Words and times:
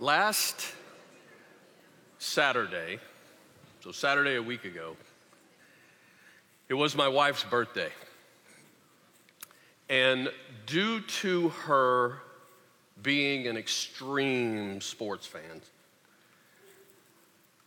Last 0.00 0.64
Saturday, 2.18 3.00
so 3.80 3.90
Saturday 3.90 4.36
a 4.36 4.42
week 4.42 4.64
ago, 4.64 4.96
it 6.68 6.74
was 6.74 6.94
my 6.94 7.08
wife's 7.08 7.42
birthday. 7.42 7.90
And 9.88 10.30
due 10.66 11.00
to 11.00 11.48
her 11.48 12.18
being 13.02 13.48
an 13.48 13.56
extreme 13.56 14.80
sports 14.80 15.26
fan, 15.26 15.62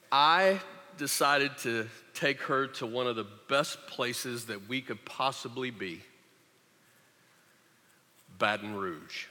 I 0.09 0.61
decided 0.97 1.57
to 1.59 1.89
take 2.13 2.39
her 2.43 2.67
to 2.67 2.85
one 2.85 3.07
of 3.07 3.17
the 3.17 3.27
best 3.49 3.87
places 3.87 4.45
that 4.45 4.69
we 4.69 4.79
could 4.79 5.03
possibly 5.03 5.69
be 5.69 6.01
Baton 8.39 8.73
Rouge. 8.73 9.25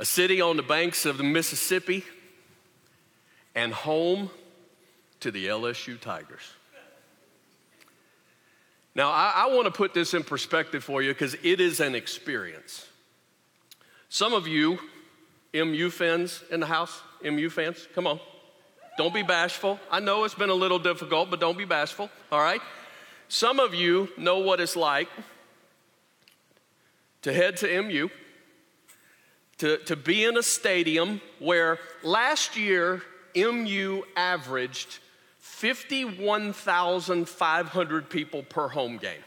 A 0.00 0.04
city 0.06 0.40
on 0.40 0.56
the 0.56 0.62
banks 0.62 1.04
of 1.04 1.18
the 1.18 1.24
Mississippi 1.24 2.06
and 3.54 3.70
home 3.70 4.30
to 5.20 5.30
the 5.30 5.48
LSU 5.48 6.00
Tigers. 6.00 6.54
Now, 8.94 9.10
I, 9.10 9.44
I 9.46 9.54
want 9.54 9.66
to 9.66 9.70
put 9.70 9.92
this 9.92 10.14
in 10.14 10.24
perspective 10.24 10.82
for 10.82 11.02
you 11.02 11.12
because 11.12 11.34
it 11.42 11.60
is 11.60 11.80
an 11.80 11.94
experience. 11.94 12.86
Some 14.08 14.32
of 14.32 14.48
you, 14.48 14.78
MU 15.52 15.90
fans 15.90 16.44
in 16.50 16.60
the 16.60 16.66
house, 16.66 17.02
MU 17.22 17.50
fans, 17.50 17.86
come 17.94 18.06
on. 18.06 18.18
Don't 18.96 19.12
be 19.12 19.22
bashful. 19.22 19.78
I 19.90 20.00
know 20.00 20.24
it's 20.24 20.34
been 20.34 20.48
a 20.48 20.54
little 20.54 20.78
difficult, 20.78 21.28
but 21.28 21.40
don't 21.40 21.58
be 21.58 21.66
bashful, 21.66 22.08
all 22.32 22.40
right? 22.40 22.62
Some 23.28 23.60
of 23.60 23.74
you 23.74 24.08
know 24.16 24.38
what 24.38 24.60
it's 24.60 24.76
like 24.76 25.10
to 27.20 27.34
head 27.34 27.58
to 27.58 27.82
MU, 27.82 28.08
to, 29.60 29.78
to 29.78 29.96
be 29.96 30.24
in 30.24 30.36
a 30.36 30.42
stadium 30.42 31.22
where 31.38 31.78
last 32.02 32.56
year 32.56 33.02
MU 33.36 34.02
averaged 34.16 34.98
51,500 35.38 38.10
people 38.10 38.42
per 38.42 38.66
home 38.68 38.96
game. 38.96 39.22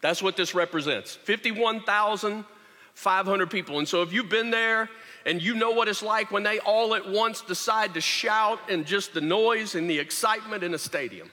That's 0.00 0.20
what 0.20 0.36
this 0.36 0.52
represents 0.54 1.14
51,500 1.14 3.50
people. 3.50 3.78
And 3.78 3.88
so 3.88 4.02
if 4.02 4.12
you've 4.12 4.28
been 4.28 4.50
there 4.50 4.90
and 5.24 5.40
you 5.40 5.54
know 5.54 5.70
what 5.70 5.86
it's 5.86 6.02
like 6.02 6.32
when 6.32 6.42
they 6.42 6.58
all 6.60 6.96
at 6.96 7.08
once 7.08 7.40
decide 7.40 7.94
to 7.94 8.00
shout 8.00 8.58
and 8.68 8.84
just 8.84 9.14
the 9.14 9.20
noise 9.20 9.76
and 9.76 9.88
the 9.88 10.00
excitement 10.00 10.64
in 10.64 10.74
a 10.74 10.78
stadium. 10.78 11.30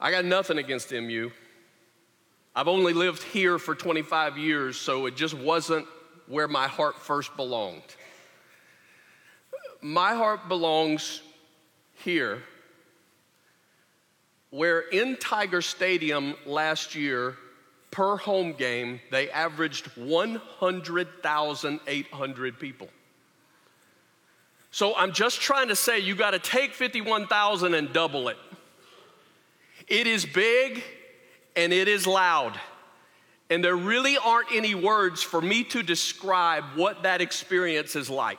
I 0.00 0.10
got 0.10 0.24
nothing 0.24 0.56
against 0.56 0.90
MU. 0.92 1.30
I've 2.54 2.68
only 2.68 2.92
lived 2.92 3.22
here 3.22 3.58
for 3.58 3.74
25 3.74 4.36
years, 4.36 4.76
so 4.76 5.06
it 5.06 5.16
just 5.16 5.32
wasn't 5.34 5.86
where 6.30 6.48
my 6.48 6.68
heart 6.68 6.96
first 6.96 7.36
belonged. 7.36 7.82
My 9.82 10.14
heart 10.14 10.48
belongs 10.48 11.20
here, 12.04 12.42
where 14.50 14.80
in 14.80 15.16
Tiger 15.16 15.60
Stadium 15.60 16.36
last 16.46 16.94
year, 16.94 17.34
per 17.90 18.16
home 18.16 18.52
game, 18.52 19.00
they 19.10 19.28
averaged 19.30 19.86
100,800 19.96 22.60
people. 22.60 22.88
So 24.70 24.94
I'm 24.94 25.10
just 25.12 25.40
trying 25.40 25.66
to 25.68 25.76
say 25.76 25.98
you 25.98 26.14
got 26.14 26.30
to 26.30 26.38
take 26.38 26.74
51,000 26.74 27.74
and 27.74 27.92
double 27.92 28.28
it. 28.28 28.36
It 29.88 30.06
is 30.06 30.24
big 30.24 30.84
and 31.56 31.72
it 31.72 31.88
is 31.88 32.06
loud. 32.06 32.60
And 33.50 33.64
there 33.64 33.76
really 33.76 34.16
aren't 34.16 34.52
any 34.52 34.76
words 34.76 35.22
for 35.22 35.40
me 35.40 35.64
to 35.64 35.82
describe 35.82 36.64
what 36.76 37.02
that 37.02 37.20
experience 37.20 37.96
is 37.96 38.08
like. 38.08 38.38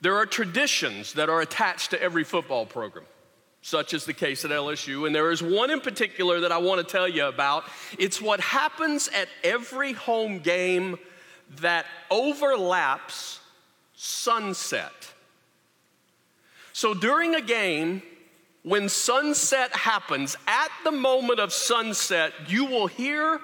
There 0.00 0.16
are 0.16 0.26
traditions 0.26 1.14
that 1.14 1.28
are 1.28 1.40
attached 1.40 1.90
to 1.90 2.00
every 2.00 2.22
football 2.22 2.64
program, 2.64 3.04
such 3.62 3.94
as 3.94 4.04
the 4.04 4.12
case 4.12 4.44
at 4.44 4.52
LSU. 4.52 5.06
And 5.06 5.14
there 5.14 5.32
is 5.32 5.42
one 5.42 5.70
in 5.70 5.80
particular 5.80 6.40
that 6.40 6.52
I 6.52 6.58
want 6.58 6.86
to 6.86 6.90
tell 6.90 7.08
you 7.08 7.24
about. 7.24 7.64
It's 7.98 8.22
what 8.22 8.38
happens 8.38 9.08
at 9.08 9.28
every 9.42 9.92
home 9.92 10.38
game 10.38 10.96
that 11.56 11.84
overlaps 12.12 13.40
sunset. 13.94 14.92
So 16.72 16.94
during 16.94 17.34
a 17.34 17.40
game, 17.40 18.02
when 18.68 18.88
sunset 18.88 19.74
happens, 19.74 20.36
at 20.46 20.70
the 20.84 20.90
moment 20.90 21.40
of 21.40 21.52
sunset, 21.52 22.32
you 22.48 22.64
will 22.66 22.86
hear 22.86 23.40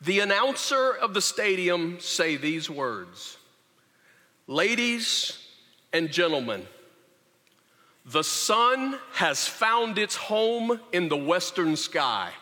the 0.00 0.20
announcer 0.20 0.92
of 0.92 1.14
the 1.14 1.22
stadium 1.22 1.98
say 2.00 2.36
these 2.36 2.68
words 2.68 3.38
Ladies 4.48 5.38
and 5.92 6.10
gentlemen, 6.10 6.66
the 8.06 8.24
sun 8.24 8.98
has 9.12 9.46
found 9.46 9.98
its 9.98 10.16
home 10.16 10.80
in 10.92 11.08
the 11.08 11.16
western 11.16 11.76
sky. 11.76 12.32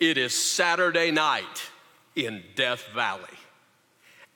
It 0.00 0.18
is 0.18 0.34
Saturday 0.34 1.10
night 1.10 1.70
in 2.14 2.42
Death 2.54 2.86
Valley. 2.94 3.22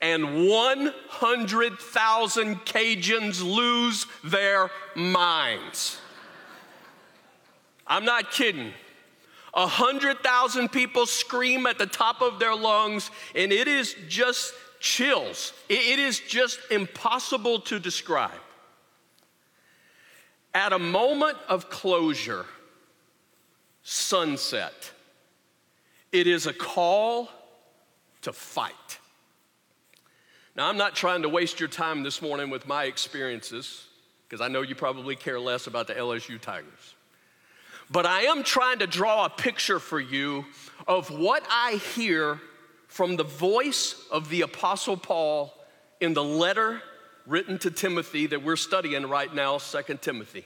And 0.03 0.49
100,000 0.49 2.57
Cajuns 2.65 3.43
lose 3.43 4.07
their 4.25 4.71
minds. 4.95 6.01
I'm 7.91 8.05
not 8.05 8.31
kidding. 8.31 8.73
A 9.53 9.67
hundred 9.67 10.21
thousand 10.21 10.71
people 10.71 11.07
scream 11.07 11.67
at 11.67 11.77
the 11.77 11.87
top 11.87 12.23
of 12.23 12.39
their 12.39 12.55
lungs, 12.55 13.11
and 13.35 13.53
it 13.53 13.67
is 13.67 13.97
just 14.09 14.55
chills. 14.79 15.53
It 15.69 15.99
is 15.99 16.21
just 16.21 16.61
impossible 16.71 17.59
to 17.63 17.81
describe. 17.81 18.31
At 20.55 20.73
a 20.73 20.79
moment 20.79 21.37
of 21.49 21.69
closure, 21.69 22.47
sunset, 23.83 24.93
it 26.13 26.29
is 26.29 26.47
a 26.47 26.53
call 26.53 27.29
to 28.23 28.33
fight. 28.33 28.99
Now, 30.55 30.69
I'm 30.69 30.77
not 30.77 30.95
trying 30.95 31.23
to 31.23 31.29
waste 31.29 31.59
your 31.59 31.69
time 31.69 32.05
this 32.05 32.23
morning 32.23 32.51
with 32.51 32.69
my 32.69 32.85
experiences, 32.85 33.87
because 34.29 34.41
I 34.41 34.47
know 34.47 34.63
you 34.63 34.77
probably 34.77 35.17
care 35.17 35.41
less 35.41 35.67
about 35.67 35.89
the 35.89 35.95
LSU 35.95 36.41
Tigers. 36.41 36.95
But 37.91 38.07
I 38.07 38.23
am 38.23 38.45
trying 38.45 38.79
to 38.79 38.87
draw 38.87 39.25
a 39.25 39.31
picture 39.31 39.81
for 39.81 39.99
you 39.99 40.47
of 40.87 41.11
what 41.11 41.45
I 41.51 41.81
hear 41.95 42.41
from 42.87 43.17
the 43.17 43.25
voice 43.25 43.95
of 44.13 44.29
the 44.29 44.43
Apostle 44.43 44.97
Paul 44.97 45.53
in 46.01 46.15
the 46.15 46.25
letter 46.25 46.83
written 47.27 47.59
to 47.59 47.71
Timothy 47.71 48.27
that 48.29 48.43
we're 48.43 48.57
studying 48.57 49.07
right 49.07 49.33
now, 49.35 49.59
Second 49.59 50.03
Timothy. 50.03 50.45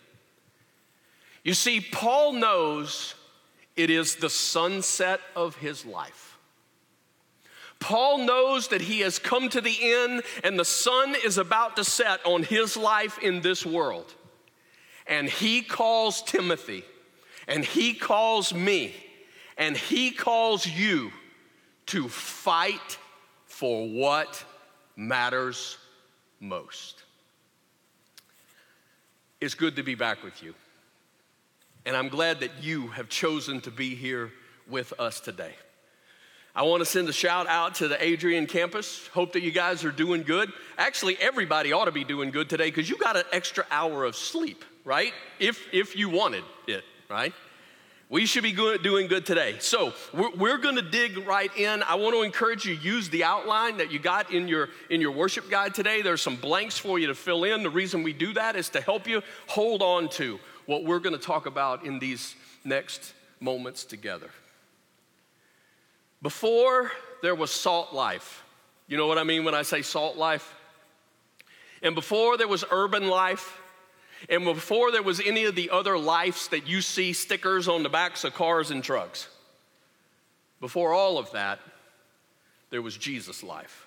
You 1.42 1.54
see, 1.54 1.80
Paul 1.80 2.32
knows 2.32 3.14
it 3.76 3.90
is 3.90 4.16
the 4.16 4.30
sunset 4.30 5.20
of 5.36 5.56
his 5.56 5.84
life. 5.84 6.38
Paul 7.78 8.18
knows 8.18 8.68
that 8.68 8.80
he 8.80 9.00
has 9.00 9.18
come 9.18 9.50
to 9.50 9.60
the 9.60 9.76
end 9.82 10.22
and 10.42 10.58
the 10.58 10.64
sun 10.64 11.14
is 11.22 11.36
about 11.36 11.76
to 11.76 11.84
set 11.84 12.24
on 12.24 12.42
his 12.42 12.76
life 12.78 13.18
in 13.18 13.42
this 13.42 13.66
world. 13.66 14.14
And 15.06 15.28
he 15.28 15.60
calls 15.60 16.22
Timothy 16.22 16.84
and 17.46 17.64
He 17.64 17.94
calls 17.94 18.54
me 18.54 18.94
and 19.56 19.76
He 19.76 20.10
calls 20.10 20.66
you 20.66 21.12
to 21.86 22.08
fight 22.08 22.98
for 23.46 23.86
what 23.88 24.44
matters 24.96 25.78
most. 26.40 27.02
It's 29.40 29.54
good 29.54 29.76
to 29.76 29.82
be 29.82 29.94
back 29.94 30.24
with 30.24 30.42
you. 30.42 30.54
And 31.86 31.94
I'm 31.96 32.08
glad 32.08 32.40
that 32.40 32.62
you 32.62 32.88
have 32.88 33.08
chosen 33.10 33.60
to 33.62 33.70
be 33.70 33.94
here 33.94 34.32
with 34.68 34.98
us 34.98 35.20
today. 35.20 35.52
I 36.56 36.62
want 36.62 36.80
to 36.80 36.86
send 36.86 37.08
a 37.08 37.12
shout 37.12 37.46
out 37.48 37.74
to 37.76 37.88
the 37.88 38.02
Adrian 38.02 38.46
campus. 38.46 39.08
Hope 39.08 39.32
that 39.32 39.42
you 39.42 39.50
guys 39.50 39.84
are 39.84 39.90
doing 39.90 40.22
good. 40.22 40.50
Actually, 40.78 41.18
everybody 41.20 41.72
ought 41.72 41.86
to 41.86 41.92
be 41.92 42.04
doing 42.04 42.30
good 42.30 42.48
today 42.48 42.68
because 42.68 42.88
you 42.88 42.96
got 42.96 43.16
an 43.16 43.24
extra 43.32 43.66
hour 43.70 44.04
of 44.04 44.16
sleep, 44.16 44.64
right? 44.84 45.12
If, 45.40 45.66
if 45.74 45.96
you 45.96 46.08
wanted 46.08 46.44
it 46.66 46.84
right? 47.08 47.32
We 48.14 48.26
should 48.26 48.44
be 48.44 48.52
good, 48.52 48.84
doing 48.84 49.08
good 49.08 49.26
today. 49.26 49.56
So 49.58 49.92
we're, 50.12 50.30
we're 50.36 50.58
going 50.58 50.76
to 50.76 50.82
dig 50.82 51.26
right 51.26 51.50
in. 51.56 51.82
I 51.82 51.96
want 51.96 52.14
to 52.14 52.22
encourage 52.22 52.64
you 52.64 52.74
use 52.74 53.08
the 53.08 53.24
outline 53.24 53.78
that 53.78 53.90
you 53.90 53.98
got 53.98 54.32
in 54.32 54.46
your 54.46 54.68
in 54.88 55.00
your 55.00 55.10
worship 55.10 55.50
guide 55.50 55.74
today. 55.74 56.00
There's 56.00 56.22
some 56.22 56.36
blanks 56.36 56.78
for 56.78 56.96
you 57.00 57.08
to 57.08 57.14
fill 57.16 57.42
in. 57.42 57.64
The 57.64 57.70
reason 57.70 58.04
we 58.04 58.12
do 58.12 58.32
that 58.34 58.54
is 58.54 58.68
to 58.68 58.80
help 58.80 59.08
you 59.08 59.20
hold 59.48 59.82
on 59.82 60.08
to 60.10 60.38
what 60.66 60.84
we're 60.84 61.00
going 61.00 61.18
to 61.18 61.20
talk 61.20 61.46
about 61.46 61.84
in 61.84 61.98
these 61.98 62.36
next 62.64 63.14
moments 63.40 63.84
together. 63.84 64.30
Before 66.22 66.92
there 67.20 67.34
was 67.34 67.50
salt 67.50 67.92
life, 67.92 68.44
you 68.86 68.96
know 68.96 69.08
what 69.08 69.18
I 69.18 69.24
mean 69.24 69.42
when 69.42 69.56
I 69.56 69.62
say 69.62 69.82
salt 69.82 70.16
life? 70.16 70.54
And 71.82 71.96
before 71.96 72.36
there 72.36 72.46
was 72.46 72.64
urban 72.70 73.08
life, 73.08 73.60
and 74.28 74.44
before 74.44 74.90
there 74.90 75.02
was 75.02 75.20
any 75.20 75.44
of 75.44 75.54
the 75.54 75.70
other 75.70 75.98
lives 75.98 76.48
that 76.48 76.66
you 76.66 76.80
see 76.80 77.12
stickers 77.12 77.68
on 77.68 77.82
the 77.82 77.88
backs 77.88 78.24
of 78.24 78.34
cars 78.34 78.70
and 78.70 78.82
trucks, 78.82 79.28
before 80.60 80.92
all 80.92 81.18
of 81.18 81.30
that, 81.32 81.60
there 82.70 82.82
was 82.82 82.96
Jesus' 82.96 83.42
life. 83.42 83.86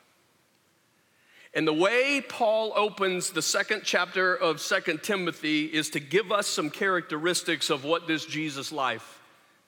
And 1.54 1.68
the 1.68 1.74
way 1.74 2.22
Paul 2.22 2.72
opens 2.76 3.32
the 3.32 3.42
second 3.42 3.82
chapter 3.84 4.36
of 4.36 4.62
Second 4.62 5.02
Timothy 5.02 5.66
is 5.66 5.90
to 5.92 6.00
give 6.00 6.32
us 6.32 6.46
some 6.46 6.70
characteristics 6.70 7.70
of 7.70 7.84
what 7.84 8.08
this 8.08 8.26
Jesus 8.26 8.72
life 8.72 9.22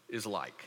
is 0.07 0.27
like. 0.27 0.65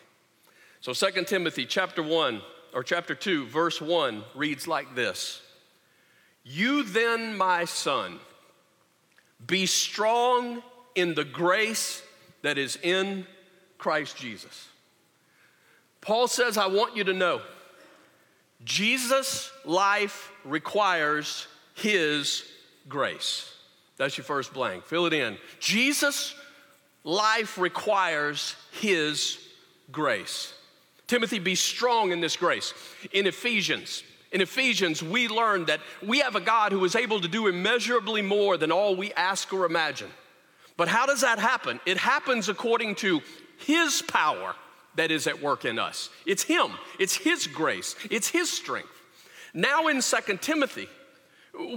So 0.80 0.92
Second 0.92 1.28
Timothy 1.28 1.64
chapter 1.64 2.02
1 2.02 2.42
or 2.74 2.82
chapter 2.82 3.14
2 3.14 3.46
verse 3.46 3.80
1 3.80 4.24
reads 4.34 4.66
like 4.66 4.96
this. 4.96 5.40
You 6.42 6.82
then 6.82 7.36
my 7.36 7.66
son 7.66 8.18
be 9.46 9.66
strong 9.66 10.62
in 10.94 11.14
the 11.14 11.24
grace 11.24 12.02
that 12.42 12.58
is 12.58 12.76
in 12.82 13.26
Christ 13.78 14.16
Jesus. 14.16 14.68
Paul 16.00 16.28
says 16.28 16.58
I 16.58 16.66
want 16.66 16.96
you 16.96 17.04
to 17.04 17.12
know 17.12 17.40
Jesus' 18.64 19.50
life 19.64 20.30
requires 20.44 21.46
his 21.74 22.44
grace. 22.88 23.52
That's 23.96 24.16
your 24.16 24.24
first 24.24 24.52
blank. 24.52 24.84
Fill 24.84 25.06
it 25.06 25.12
in. 25.12 25.36
Jesus' 25.60 26.34
life 27.04 27.58
requires 27.58 28.56
his 28.72 29.38
grace. 29.90 30.54
Timothy, 31.06 31.38
be 31.38 31.54
strong 31.54 32.12
in 32.12 32.20
this 32.20 32.36
grace. 32.36 32.72
In 33.12 33.26
Ephesians, 33.26 34.02
in 34.32 34.40
Ephesians, 34.40 35.02
we 35.02 35.28
learn 35.28 35.66
that 35.66 35.80
we 36.02 36.20
have 36.20 36.36
a 36.36 36.40
God 36.40 36.72
who 36.72 36.84
is 36.84 36.96
able 36.96 37.20
to 37.20 37.28
do 37.28 37.46
immeasurably 37.46 38.22
more 38.22 38.56
than 38.56 38.72
all 38.72 38.96
we 38.96 39.12
ask 39.12 39.52
or 39.52 39.64
imagine. 39.64 40.10
But 40.76 40.88
how 40.88 41.06
does 41.06 41.20
that 41.20 41.38
happen? 41.38 41.80
It 41.86 41.98
happens 41.98 42.48
according 42.48 42.94
to 42.96 43.20
his 43.58 44.02
power 44.02 44.54
that 44.96 45.10
is 45.10 45.26
at 45.26 45.40
work 45.40 45.64
in 45.64 45.78
us. 45.78 46.10
It's 46.26 46.42
Him, 46.42 46.72
it's 46.98 47.16
His 47.16 47.46
grace, 47.46 47.96
it's 48.10 48.28
His 48.28 48.50
strength. 48.50 48.88
Now 49.54 49.88
in 49.88 50.02
Second 50.02 50.42
Timothy, 50.42 50.88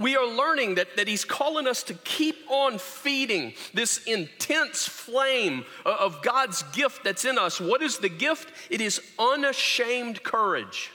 we 0.00 0.16
are 0.16 0.26
learning 0.26 0.76
that, 0.76 0.96
that 0.96 1.06
he's 1.06 1.24
calling 1.24 1.66
us 1.66 1.82
to 1.82 1.94
keep 1.94 2.36
on 2.48 2.78
feeding 2.78 3.52
this 3.74 4.02
intense 4.04 4.88
flame 4.88 5.66
of 5.84 6.22
God's 6.22 6.62
gift 6.72 7.04
that's 7.04 7.26
in 7.26 7.36
us. 7.36 7.60
What 7.60 7.82
is 7.82 7.98
the 7.98 8.08
gift? 8.08 8.50
It 8.70 8.80
is 8.80 9.02
unashamed 9.18 10.22
courage. 10.22 10.90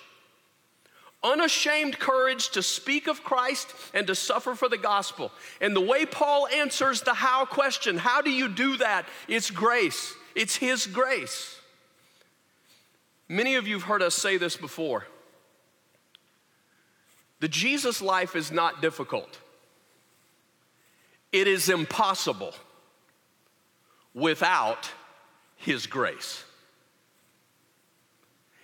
Unashamed 1.24 2.00
courage 2.00 2.50
to 2.50 2.64
speak 2.64 3.08
of 3.08 3.24
Christ 3.24 3.74
and 3.94 4.08
to 4.08 4.16
suffer 4.16 4.56
for 4.56 4.68
the 4.68 4.78
gospel. 4.78 5.32
And 5.60 5.76
the 5.76 5.82
way 5.82 6.06
Paul 6.06 6.48
answers 6.48 7.02
the 7.02 7.14
how 7.14 7.46
question, 7.46 7.98
how 7.98 8.22
do 8.22 8.32
you 8.32 8.48
do 8.48 8.78
that? 8.78 9.06
It's 9.28 9.52
grace, 9.52 10.14
it's 10.36 10.56
his 10.56 10.88
grace. 10.88 11.60
Many 13.30 13.56
of 13.56 13.68
you 13.68 13.76
have 13.76 13.84
heard 13.84 14.02
us 14.02 14.16
say 14.16 14.38
this 14.38 14.58
before. 14.58 15.06
The 17.40 17.48
Jesus 17.48 18.02
life 18.02 18.36
is 18.36 18.52
not 18.52 18.82
difficult, 18.82 19.40
it 21.32 21.48
is 21.48 21.70
impossible 21.70 22.54
without 24.14 24.92
His 25.58 25.88
grace. 25.88 26.44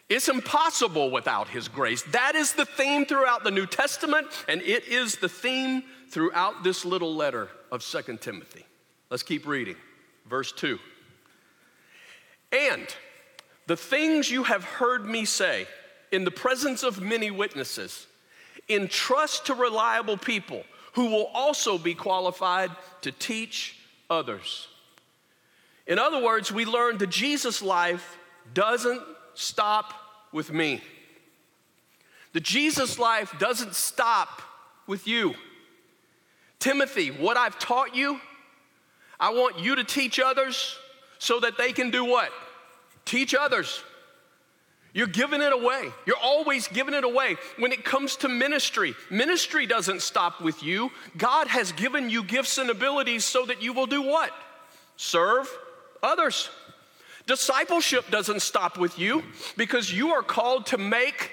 It's 0.09 0.29
impossible 0.29 1.11
without 1.11 1.49
His 1.49 1.67
grace. 1.67 2.03
That 2.11 2.35
is 2.35 2.53
the 2.53 2.65
theme 2.65 3.05
throughout 3.05 3.43
the 3.43 3.51
New 3.51 3.65
Testament, 3.65 4.27
and 4.47 4.61
it 4.61 4.87
is 4.87 5.15
the 5.15 5.29
theme 5.29 5.83
throughout 6.09 6.63
this 6.63 6.85
little 6.85 7.13
letter 7.15 7.49
of 7.71 7.83
Second 7.83 8.21
Timothy. 8.21 8.65
Let's 9.09 9.23
keep 9.23 9.45
reading. 9.45 9.75
Verse 10.29 10.51
2. 10.53 10.79
And 12.51 12.87
the 13.67 13.75
things 13.75 14.31
you 14.31 14.43
have 14.43 14.63
heard 14.63 15.05
me 15.05 15.25
say 15.25 15.67
in 16.11 16.23
the 16.23 16.31
presence 16.31 16.83
of 16.83 17.01
many 17.01 17.31
witnesses, 17.31 18.07
entrust 18.69 19.45
to 19.47 19.53
reliable 19.53 20.17
people 20.17 20.63
who 20.93 21.07
will 21.07 21.29
also 21.33 21.77
be 21.77 21.93
qualified 21.93 22.71
to 23.01 23.11
teach 23.11 23.77
others. 24.09 24.67
In 25.85 25.99
other 25.99 26.21
words, 26.21 26.51
we 26.51 26.65
learned 26.65 26.99
that 26.99 27.09
Jesus' 27.09 27.61
life 27.61 28.17
doesn't 28.53 29.01
stop 29.37 29.93
with 30.31 30.51
me. 30.51 30.81
The 32.33 32.39
Jesus 32.39 32.99
life 32.99 33.33
doesn't 33.39 33.75
stop 33.75 34.41
with 34.85 35.07
you. 35.07 35.35
Timothy, 36.59 37.09
what 37.09 37.37
I've 37.37 37.57
taught 37.59 37.95
you, 37.95 38.19
I 39.19 39.31
want 39.31 39.59
you 39.59 39.75
to 39.75 39.83
teach 39.83 40.19
others 40.19 40.77
so 41.19 41.39
that 41.39 41.57
they 41.57 41.71
can 41.71 41.89
do 41.89 42.05
what? 42.05 42.31
Teach 43.05 43.33
others. 43.33 43.83
You're 44.93 45.07
giving 45.07 45.41
it 45.41 45.53
away. 45.53 45.89
You're 46.05 46.17
always 46.21 46.67
giving 46.67 46.93
it 46.93 47.03
away. 47.03 47.35
When 47.57 47.71
it 47.71 47.85
comes 47.85 48.15
to 48.17 48.27
ministry, 48.27 48.95
ministry 49.11 49.65
doesn't 49.65 50.01
stop 50.01 50.41
with 50.41 50.63
you. 50.63 50.91
God 51.17 51.47
has 51.47 51.71
given 51.71 52.09
you 52.09 52.23
gifts 52.23 52.57
and 52.57 52.69
abilities 52.69 53.23
so 53.23 53.45
that 53.45 53.61
you 53.61 53.73
will 53.73 53.85
do 53.85 54.01
what? 54.01 54.31
Serve 54.95 55.47
others. 56.01 56.49
Discipleship 57.27 58.09
doesn't 58.09 58.41
stop 58.41 58.77
with 58.79 58.97
you 58.97 59.21
because 59.57 59.93
you 59.93 60.13
are 60.13 60.23
called 60.23 60.65
to 60.67 60.77
make 60.77 61.31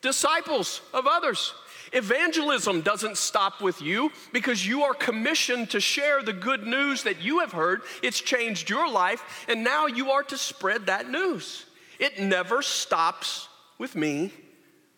disciples 0.00 0.80
of 0.94 1.06
others. 1.06 1.52
Evangelism 1.92 2.80
doesn't 2.80 3.16
stop 3.16 3.60
with 3.60 3.80
you 3.80 4.10
because 4.32 4.66
you 4.66 4.82
are 4.82 4.94
commissioned 4.94 5.70
to 5.70 5.80
share 5.80 6.22
the 6.22 6.32
good 6.32 6.66
news 6.66 7.04
that 7.04 7.20
you 7.20 7.40
have 7.40 7.52
heard. 7.52 7.82
It's 8.02 8.20
changed 8.20 8.68
your 8.70 8.90
life, 8.90 9.44
and 9.48 9.62
now 9.62 9.86
you 9.86 10.10
are 10.10 10.22
to 10.24 10.38
spread 10.38 10.86
that 10.86 11.08
news. 11.08 11.66
It 11.98 12.18
never 12.18 12.62
stops 12.62 13.48
with 13.78 13.94
me 13.94 14.32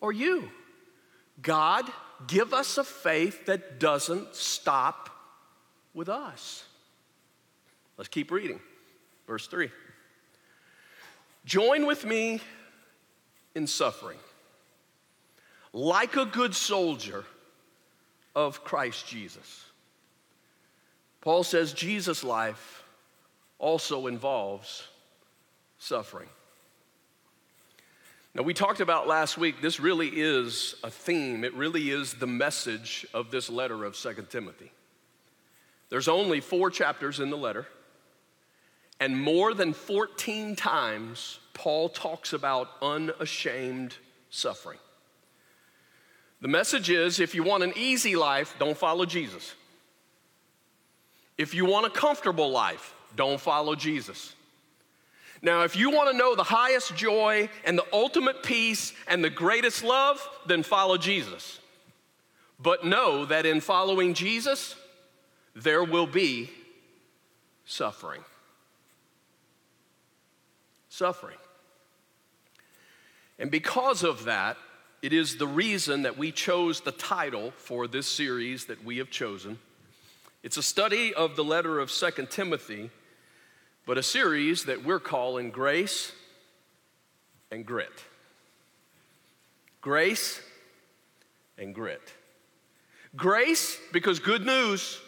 or 0.00 0.12
you. 0.12 0.50
God, 1.42 1.84
give 2.26 2.54
us 2.54 2.78
a 2.78 2.84
faith 2.84 3.46
that 3.46 3.78
doesn't 3.80 4.34
stop 4.34 5.10
with 5.94 6.08
us. 6.08 6.64
Let's 7.96 8.08
keep 8.08 8.30
reading. 8.30 8.60
Verse 9.26 9.46
3. 9.48 9.70
Join 11.48 11.86
with 11.86 12.04
me 12.04 12.42
in 13.54 13.66
suffering 13.66 14.18
like 15.72 16.14
a 16.16 16.26
good 16.26 16.54
soldier 16.54 17.24
of 18.36 18.62
Christ 18.64 19.06
Jesus. 19.08 19.64
Paul 21.22 21.42
says 21.44 21.72
Jesus' 21.72 22.22
life 22.22 22.84
also 23.58 24.08
involves 24.08 24.88
suffering. 25.78 26.28
Now, 28.34 28.42
we 28.42 28.52
talked 28.52 28.80
about 28.80 29.08
last 29.08 29.38
week, 29.38 29.62
this 29.62 29.80
really 29.80 30.08
is 30.08 30.74
a 30.84 30.90
theme. 30.90 31.44
It 31.44 31.54
really 31.54 31.88
is 31.88 32.12
the 32.12 32.26
message 32.26 33.06
of 33.14 33.30
this 33.30 33.48
letter 33.48 33.84
of 33.84 33.96
Second 33.96 34.28
Timothy. 34.28 34.70
There's 35.88 36.08
only 36.08 36.40
four 36.40 36.70
chapters 36.70 37.20
in 37.20 37.30
the 37.30 37.38
letter, 37.38 37.66
and 39.00 39.20
more 39.20 39.54
than 39.54 39.72
14 39.72 40.56
times, 40.56 41.38
Paul 41.54 41.88
talks 41.88 42.32
about 42.32 42.70
unashamed 42.82 43.94
suffering. 44.30 44.78
The 46.40 46.48
message 46.48 46.90
is 46.90 47.20
if 47.20 47.34
you 47.34 47.42
want 47.42 47.62
an 47.62 47.72
easy 47.76 48.16
life, 48.16 48.54
don't 48.58 48.76
follow 48.76 49.04
Jesus. 49.04 49.54
If 51.36 51.54
you 51.54 51.64
want 51.64 51.86
a 51.86 51.90
comfortable 51.90 52.50
life, 52.50 52.94
don't 53.16 53.40
follow 53.40 53.74
Jesus. 53.74 54.34
Now, 55.40 55.62
if 55.62 55.76
you 55.76 55.90
want 55.90 56.10
to 56.10 56.16
know 56.16 56.34
the 56.34 56.42
highest 56.42 56.96
joy 56.96 57.48
and 57.64 57.78
the 57.78 57.86
ultimate 57.92 58.42
peace 58.42 58.92
and 59.06 59.22
the 59.22 59.30
greatest 59.30 59.84
love, 59.84 60.20
then 60.46 60.64
follow 60.64 60.96
Jesus. 60.96 61.60
But 62.58 62.84
know 62.84 63.24
that 63.24 63.46
in 63.46 63.60
following 63.60 64.14
Jesus, 64.14 64.74
there 65.54 65.84
will 65.84 66.08
be 66.08 66.50
suffering. 67.64 68.22
Suffering. 70.98 71.36
And 73.38 73.52
because 73.52 74.02
of 74.02 74.24
that, 74.24 74.56
it 75.00 75.12
is 75.12 75.36
the 75.36 75.46
reason 75.46 76.02
that 76.02 76.18
we 76.18 76.32
chose 76.32 76.80
the 76.80 76.90
title 76.90 77.52
for 77.56 77.86
this 77.86 78.08
series 78.08 78.64
that 78.64 78.84
we 78.84 78.98
have 78.98 79.08
chosen. 79.08 79.60
It's 80.42 80.56
a 80.56 80.62
study 80.62 81.14
of 81.14 81.36
the 81.36 81.44
letter 81.44 81.78
of 81.78 81.92
Second 81.92 82.30
Timothy, 82.30 82.90
but 83.86 83.96
a 83.96 84.02
series 84.02 84.64
that 84.64 84.84
we're 84.84 84.98
calling 84.98 85.52
Grace 85.52 86.10
and 87.52 87.64
Grit. 87.64 87.92
Grace 89.80 90.40
and 91.58 91.72
Grit. 91.72 92.02
Grace, 93.14 93.78
because 93.92 94.18
good 94.18 94.44
news, 94.44 94.98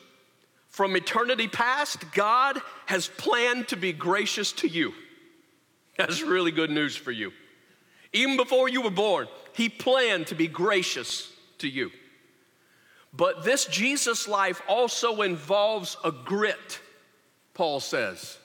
from 0.68 0.94
eternity 0.94 1.49
past, 1.49 2.12
God 2.12 2.61
has 2.87 3.09
planned 3.09 3.66
to 3.68 3.76
be 3.76 3.92
gracious 3.92 4.52
to 4.52 4.68
you. 4.68 4.92
That's 6.07 6.23
really 6.23 6.50
good 6.50 6.71
news 6.71 6.97
for 6.97 7.12
you. 7.12 7.33
Even 8.12 8.37
before 8.37 8.69
you 8.69 8.83
were 8.83 8.90
born, 8.90 9.28
He 9.52 9.69
planned 9.69 10.26
to 10.28 10.35
be 10.35 10.49
gracious 10.49 11.30
to 11.59 11.69
you. 11.69 11.90
But 13.12 13.45
this 13.45 13.66
Jesus 13.66 14.28
life 14.28 14.62
also 14.69 15.23
involves 15.23 15.97
a 16.04 16.12
grit, 16.12 16.80
Paul 17.54 17.80
says. 17.80 18.38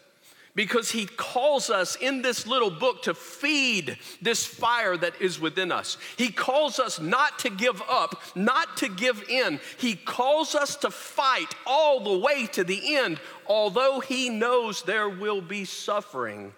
because 0.56 0.90
he 0.90 1.06
calls 1.06 1.70
us 1.70 1.98
in 1.98 2.22
this 2.22 2.48
little 2.48 2.72
book 2.72 3.04
to 3.04 3.14
feed 3.14 3.98
this 4.22 4.46
fire 4.46 4.96
that 4.98 5.22
is 5.22 5.40
within 5.40 5.72
us. 5.72 5.98
He 6.18 6.30
calls 6.32 6.80
us 6.80 7.00
not 7.00 7.40
to 7.40 7.50
give 7.50 7.82
up, 7.90 8.22
not 8.36 8.78
to 8.78 8.88
give 8.88 9.30
in. 9.30 9.60
He 9.78 9.96
calls 9.96 10.56
us 10.56 10.78
to 10.78 10.90
fight 10.90 11.54
all 11.68 12.00
the 12.00 12.18
way 12.18 12.48
to 12.54 12.64
the 12.64 12.96
end, 12.96 13.20
although 13.48 14.00
he 14.00 14.30
knows 14.30 14.82
there 14.84 15.10
will 15.10 15.42
be 15.42 15.66
suffering 15.66 16.54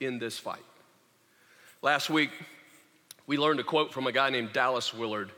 in 0.00 0.18
this 0.18 0.38
fight. 0.38 0.64
Last 1.82 2.10
week, 2.10 2.30
we 3.26 3.38
learned 3.38 3.60
a 3.60 3.64
quote 3.64 3.92
from 3.92 4.06
a 4.06 4.12
guy 4.12 4.30
named 4.30 4.52
Dallas 4.52 4.92
Willard. 4.92 5.30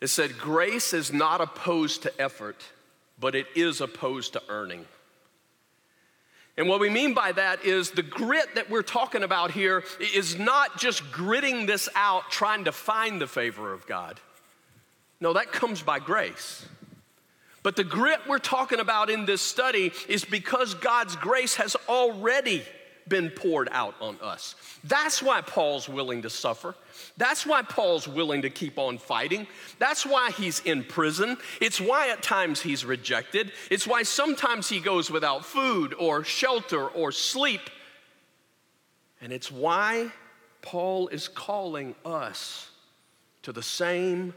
It 0.00 0.08
said, 0.08 0.38
Grace 0.38 0.92
is 0.92 1.12
not 1.12 1.40
opposed 1.40 2.02
to 2.02 2.20
effort, 2.20 2.62
but 3.18 3.34
it 3.34 3.46
is 3.54 3.80
opposed 3.80 4.34
to 4.34 4.42
earning. 4.48 4.84
And 6.56 6.68
what 6.68 6.80
we 6.80 6.90
mean 6.90 7.14
by 7.14 7.32
that 7.32 7.64
is 7.64 7.90
the 7.90 8.02
grit 8.02 8.54
that 8.54 8.68
we're 8.68 8.82
talking 8.82 9.22
about 9.22 9.50
here 9.50 9.82
is 10.14 10.38
not 10.38 10.78
just 10.78 11.10
gritting 11.10 11.66
this 11.66 11.88
out 11.94 12.30
trying 12.30 12.64
to 12.64 12.72
find 12.72 13.20
the 13.20 13.26
favor 13.26 13.72
of 13.72 13.86
God. 13.86 14.20
No, 15.20 15.32
that 15.32 15.52
comes 15.52 15.82
by 15.82 16.00
grace. 16.00 16.66
But 17.62 17.76
the 17.76 17.84
grit 17.84 18.20
we're 18.26 18.38
talking 18.38 18.80
about 18.80 19.10
in 19.10 19.26
this 19.26 19.42
study 19.42 19.92
is 20.08 20.24
because 20.24 20.74
God's 20.74 21.16
grace 21.16 21.56
has 21.56 21.76
already 21.88 22.62
been 23.10 23.28
poured 23.28 23.68
out 23.72 23.94
on 24.00 24.16
us. 24.22 24.54
That's 24.84 25.22
why 25.22 25.42
Paul's 25.42 25.86
willing 25.86 26.22
to 26.22 26.30
suffer. 26.30 26.74
That's 27.18 27.44
why 27.44 27.60
Paul's 27.60 28.08
willing 28.08 28.40
to 28.42 28.48
keep 28.48 28.78
on 28.78 28.96
fighting. 28.96 29.46
That's 29.78 30.06
why 30.06 30.30
he's 30.30 30.60
in 30.60 30.84
prison. 30.84 31.36
It's 31.60 31.78
why 31.78 32.08
at 32.08 32.22
times 32.22 32.62
he's 32.62 32.86
rejected. 32.86 33.52
It's 33.70 33.86
why 33.86 34.04
sometimes 34.04 34.70
he 34.70 34.80
goes 34.80 35.10
without 35.10 35.44
food 35.44 35.94
or 35.98 36.24
shelter 36.24 36.88
or 36.88 37.12
sleep. 37.12 37.68
And 39.20 39.32
it's 39.32 39.52
why 39.52 40.10
Paul 40.62 41.08
is 41.08 41.28
calling 41.28 41.94
us 42.06 42.70
to 43.42 43.52
the 43.52 43.62
same 43.62 44.32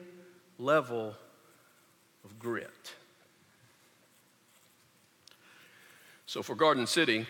level 0.58 1.15
of 2.25 2.39
grit. 2.39 2.94
So 6.25 6.42
for 6.42 6.56
Garden 6.56 6.88
City, 6.88 7.27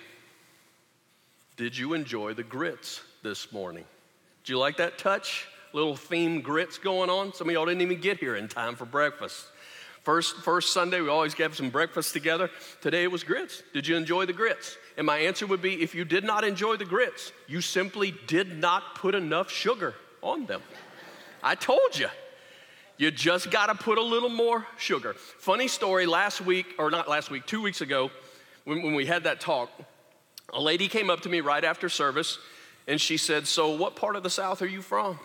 did 1.55 1.77
you 1.77 1.93
enjoy 1.93 2.33
the 2.33 2.43
grits 2.43 3.01
this 3.21 3.51
morning? 3.51 3.85
Do 4.43 4.53
you 4.53 4.59
like 4.59 4.77
that 4.77 4.97
touch? 4.97 5.47
Little 5.71 5.95
theme 5.95 6.41
grits 6.41 6.77
going 6.77 7.09
on. 7.09 7.33
Some 7.33 7.47
of 7.47 7.53
y'all 7.53 7.65
didn't 7.65 7.81
even 7.81 7.99
get 7.99 8.17
here 8.17 8.35
in 8.35 8.47
time 8.47 8.75
for 8.75 8.85
breakfast. 8.85 9.47
First, 10.01 10.35
first 10.37 10.73
Sunday, 10.73 10.99
we 10.99 11.07
always 11.07 11.33
have 11.35 11.55
some 11.55 11.69
breakfast 11.69 12.11
together. 12.11 12.49
Today 12.81 13.03
it 13.03 13.11
was 13.11 13.23
grits. 13.23 13.63
Did 13.73 13.87
you 13.87 13.95
enjoy 13.95 14.25
the 14.25 14.33
grits? 14.33 14.77
And 14.97 15.07
my 15.07 15.17
answer 15.17 15.47
would 15.47 15.61
be 15.61 15.81
if 15.81 15.95
you 15.95 16.03
did 16.03 16.23
not 16.23 16.43
enjoy 16.43 16.75
the 16.75 16.85
grits, 16.85 17.31
you 17.47 17.61
simply 17.61 18.13
did 18.27 18.57
not 18.57 18.95
put 18.95 19.15
enough 19.15 19.49
sugar 19.49 19.95
on 20.21 20.45
them. 20.45 20.61
I 21.41 21.55
told 21.55 21.97
you. 21.97 22.07
You 22.97 23.09
just 23.09 23.49
got 23.49 23.67
to 23.67 23.75
put 23.75 23.97
a 23.97 24.03
little 24.03 24.29
more 24.29 24.67
sugar. 24.77 25.13
Funny 25.13 25.67
story 25.67 26.05
last 26.05 26.41
week, 26.41 26.75
or 26.77 26.91
not 26.91 27.09
last 27.09 27.31
week, 27.31 27.45
two 27.45 27.61
weeks 27.61 27.81
ago, 27.81 28.11
when, 28.65 28.83
when 28.83 28.93
we 28.93 29.05
had 29.05 29.23
that 29.23 29.39
talk, 29.39 29.71
a 30.51 30.61
lady 30.61 30.87
came 30.87 31.09
up 31.09 31.21
to 31.21 31.29
me 31.29 31.41
right 31.41 31.63
after 31.63 31.89
service 31.89 32.37
and 32.87 32.99
she 32.99 33.17
said, 33.17 33.47
So, 33.47 33.75
what 33.75 33.95
part 33.95 34.15
of 34.15 34.23
the 34.23 34.29
South 34.29 34.61
are 34.61 34.67
you 34.67 34.81
from? 34.81 35.19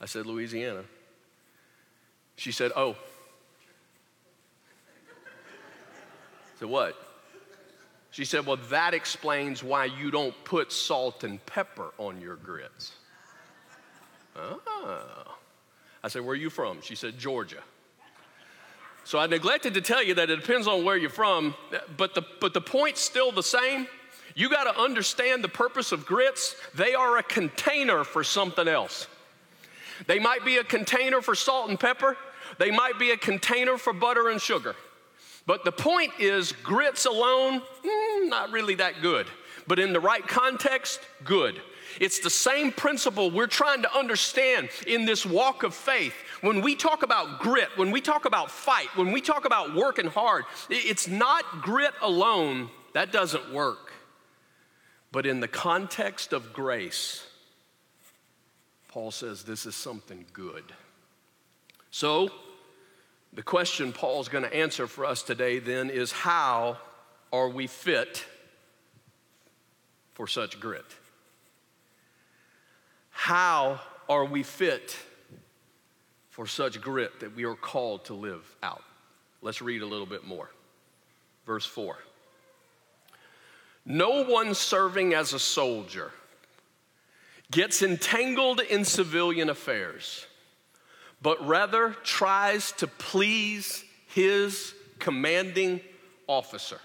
I 0.00 0.06
said, 0.06 0.26
Louisiana. 0.26 0.84
She 2.36 2.52
said, 2.52 2.72
Oh. 2.74 2.92
I 2.92 2.96
said, 6.58 6.68
What? 6.68 6.96
She 8.10 8.24
said, 8.24 8.46
Well, 8.46 8.58
that 8.70 8.94
explains 8.94 9.62
why 9.62 9.84
you 9.84 10.10
don't 10.10 10.34
put 10.44 10.72
salt 10.72 11.24
and 11.24 11.44
pepper 11.46 11.92
on 11.98 12.20
your 12.20 12.36
grits. 12.36 12.92
Oh. 14.36 15.36
I 16.02 16.08
said, 16.08 16.22
Where 16.22 16.32
are 16.32 16.36
you 16.36 16.50
from? 16.50 16.80
She 16.80 16.94
said, 16.94 17.18
Georgia. 17.18 17.62
So 19.10 19.18
I 19.18 19.26
neglected 19.26 19.74
to 19.74 19.80
tell 19.80 20.04
you 20.04 20.14
that 20.14 20.30
it 20.30 20.36
depends 20.36 20.68
on 20.68 20.84
where 20.84 20.96
you're 20.96 21.10
from, 21.10 21.56
but 21.96 22.14
the, 22.14 22.22
but 22.40 22.54
the 22.54 22.60
point's 22.60 23.00
still 23.00 23.32
the 23.32 23.42
same. 23.42 23.88
You 24.36 24.48
got 24.48 24.72
to 24.72 24.80
understand 24.80 25.42
the 25.42 25.48
purpose 25.48 25.90
of 25.90 26.06
grits. 26.06 26.54
They 26.76 26.94
are 26.94 27.18
a 27.18 27.22
container 27.24 28.04
for 28.04 28.22
something 28.22 28.68
else. 28.68 29.08
They 30.06 30.20
might 30.20 30.44
be 30.44 30.58
a 30.58 30.62
container 30.62 31.20
for 31.22 31.34
salt 31.34 31.70
and 31.70 31.80
pepper, 31.80 32.16
they 32.58 32.70
might 32.70 33.00
be 33.00 33.10
a 33.10 33.16
container 33.16 33.78
for 33.78 33.92
butter 33.92 34.28
and 34.28 34.40
sugar. 34.40 34.76
But 35.44 35.64
the 35.64 35.72
point 35.72 36.12
is, 36.20 36.52
grits 36.52 37.04
alone, 37.04 37.62
mm, 37.84 38.28
not 38.28 38.52
really 38.52 38.76
that 38.76 39.02
good. 39.02 39.26
But 39.66 39.80
in 39.80 39.92
the 39.92 39.98
right 39.98 40.26
context, 40.26 41.00
good. 41.24 41.60
It's 41.98 42.20
the 42.20 42.30
same 42.30 42.70
principle 42.70 43.32
we're 43.32 43.48
trying 43.48 43.82
to 43.82 43.98
understand 43.98 44.68
in 44.86 45.04
this 45.04 45.26
walk 45.26 45.64
of 45.64 45.74
faith. 45.74 46.14
When 46.40 46.62
we 46.62 46.74
talk 46.74 47.02
about 47.02 47.40
grit, 47.40 47.68
when 47.76 47.90
we 47.90 48.00
talk 48.00 48.24
about 48.24 48.50
fight, 48.50 48.88
when 48.96 49.12
we 49.12 49.20
talk 49.20 49.44
about 49.44 49.74
working 49.74 50.06
hard, 50.06 50.44
it's 50.70 51.06
not 51.06 51.62
grit 51.62 51.92
alone. 52.00 52.70
That 52.94 53.12
doesn't 53.12 53.52
work. 53.52 53.92
But 55.12 55.26
in 55.26 55.40
the 55.40 55.48
context 55.48 56.32
of 56.32 56.52
grace, 56.52 57.26
Paul 58.88 59.10
says 59.10 59.42
this 59.42 59.66
is 59.66 59.74
something 59.74 60.24
good. 60.32 60.64
So, 61.90 62.30
the 63.32 63.42
question 63.42 63.92
Paul's 63.92 64.28
going 64.28 64.44
to 64.44 64.54
answer 64.54 64.86
for 64.86 65.04
us 65.04 65.22
today 65.22 65.58
then 65.58 65.90
is 65.90 66.10
how 66.10 66.78
are 67.32 67.48
we 67.48 67.66
fit 67.66 68.24
for 70.14 70.26
such 70.26 70.58
grit? 70.58 70.84
How 73.10 73.80
are 74.08 74.24
we 74.24 74.42
fit 74.42 74.96
for 76.40 76.46
such 76.46 76.80
grit 76.80 77.20
that 77.20 77.36
we 77.36 77.44
are 77.44 77.54
called 77.54 78.02
to 78.06 78.14
live 78.14 78.56
out? 78.62 78.82
Let's 79.42 79.60
read 79.60 79.82
a 79.82 79.86
little 79.86 80.06
bit 80.06 80.26
more. 80.26 80.50
Verse 81.44 81.66
4. 81.66 81.98
No 83.84 84.24
one 84.24 84.54
serving 84.54 85.12
as 85.12 85.34
a 85.34 85.38
soldier 85.38 86.12
gets 87.50 87.82
entangled 87.82 88.60
in 88.60 88.86
civilian 88.86 89.50
affairs, 89.50 90.24
but 91.20 91.46
rather 91.46 91.90
tries 92.04 92.72
to 92.72 92.86
please 92.86 93.84
his 94.06 94.72
commanding 94.98 95.82
officer. 96.26 96.80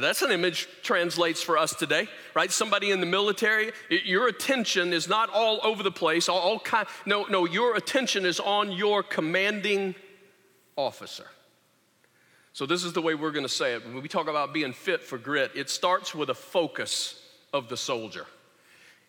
That's 0.00 0.22
an 0.22 0.30
image 0.30 0.68
translates 0.82 1.42
for 1.42 1.58
us 1.58 1.74
today, 1.74 2.08
right? 2.34 2.50
Somebody 2.50 2.90
in 2.90 3.00
the 3.00 3.06
military, 3.06 3.72
your 3.88 4.28
attention 4.28 4.92
is 4.92 5.08
not 5.08 5.30
all 5.30 5.60
over 5.62 5.82
the 5.82 5.90
place, 5.90 6.28
all, 6.28 6.38
all 6.38 6.60
kind. 6.60 6.86
No, 7.06 7.24
no, 7.24 7.46
your 7.46 7.76
attention 7.76 8.24
is 8.24 8.40
on 8.40 8.72
your 8.72 9.02
commanding 9.02 9.94
officer. 10.76 11.26
So, 12.52 12.66
this 12.66 12.82
is 12.82 12.92
the 12.92 13.02
way 13.02 13.14
we're 13.14 13.30
going 13.30 13.46
to 13.46 13.48
say 13.48 13.74
it. 13.74 13.84
When 13.84 14.02
we 14.02 14.08
talk 14.08 14.28
about 14.28 14.52
being 14.52 14.72
fit 14.72 15.02
for 15.02 15.16
grit, 15.16 15.52
it 15.54 15.70
starts 15.70 16.14
with 16.14 16.30
a 16.30 16.34
focus 16.34 17.22
of 17.52 17.68
the 17.68 17.76
soldier. 17.76 18.26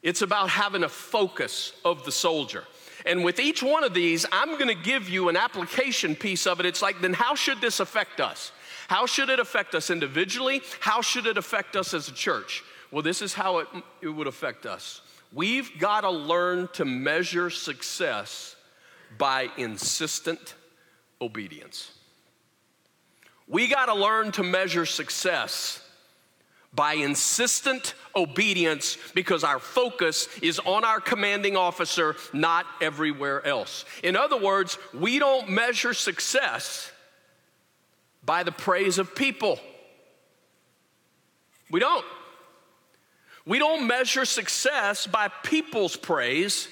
It's 0.02 0.22
about 0.22 0.50
having 0.50 0.84
a 0.84 0.90
focus 0.90 1.74
of 1.84 2.06
the 2.06 2.12
soldier. 2.12 2.64
And 3.06 3.24
with 3.24 3.40
each 3.40 3.64
one 3.64 3.84
of 3.84 3.94
these, 3.94 4.26
I'm 4.32 4.58
going 4.58 4.68
to 4.68 4.84
give 4.84 5.10
you 5.10 5.30
an 5.30 5.38
application 5.38 6.16
piece 6.16 6.46
of 6.46 6.60
it. 6.60 6.66
It's 6.66 6.82
like, 6.82 7.02
then 7.02 7.14
how 7.14 7.36
should 7.36 7.62
this 7.62 7.80
affect 7.80 8.20
us? 8.20 8.52
How 8.90 9.06
should 9.06 9.30
it 9.30 9.40
affect 9.40 9.76
us 9.76 9.92
individually? 9.92 10.64
How 10.80 11.02
should 11.02 11.28
it 11.28 11.38
affect 11.38 11.76
us 11.76 11.94
as 11.94 12.08
a 12.08 12.12
church? 12.12 12.64
Well, 12.90 13.04
this 13.04 13.22
is 13.22 13.36
how 13.36 13.60
it, 13.60 13.68
it 14.02 14.08
would 14.10 14.26
affect 14.26 14.66
us. 14.66 15.02
We've 15.32 15.70
got 15.78 16.02
to 16.02 16.10
learn 16.10 16.70
to 16.74 16.86
measure 16.86 17.52
success 17.52 18.56
by 19.16 19.50
insistent 19.58 20.56
obedience. 21.22 21.92
We 23.48 23.68
got 23.68 23.86
to 23.86 23.94
learn 23.94 24.32
to 24.34 24.44
measure 24.44 24.88
success 24.88 25.88
by 26.74 26.94
insistent 26.94 27.94
obedience 28.16 28.98
because 29.14 29.44
our 29.44 29.60
focus 29.60 30.28
is 30.42 30.58
on 30.58 30.84
our 30.84 31.00
commanding 31.00 31.56
officer, 31.56 32.16
not 32.34 32.66
everywhere 32.82 33.46
else. 33.46 33.86
In 34.02 34.16
other 34.16 34.38
words, 34.38 34.80
we 34.96 35.20
don't 35.20 35.48
measure 35.48 35.94
success 35.94 36.92
by 38.30 38.44
the 38.44 38.52
praise 38.52 39.00
of 39.00 39.16
people. 39.16 39.60
We 41.72 41.80
don't. 41.80 42.06
We 43.44 43.58
don't 43.58 43.88
measure 43.88 44.24
success 44.24 45.08
by 45.08 45.30
people's 45.42 45.96
praise. 45.96 46.68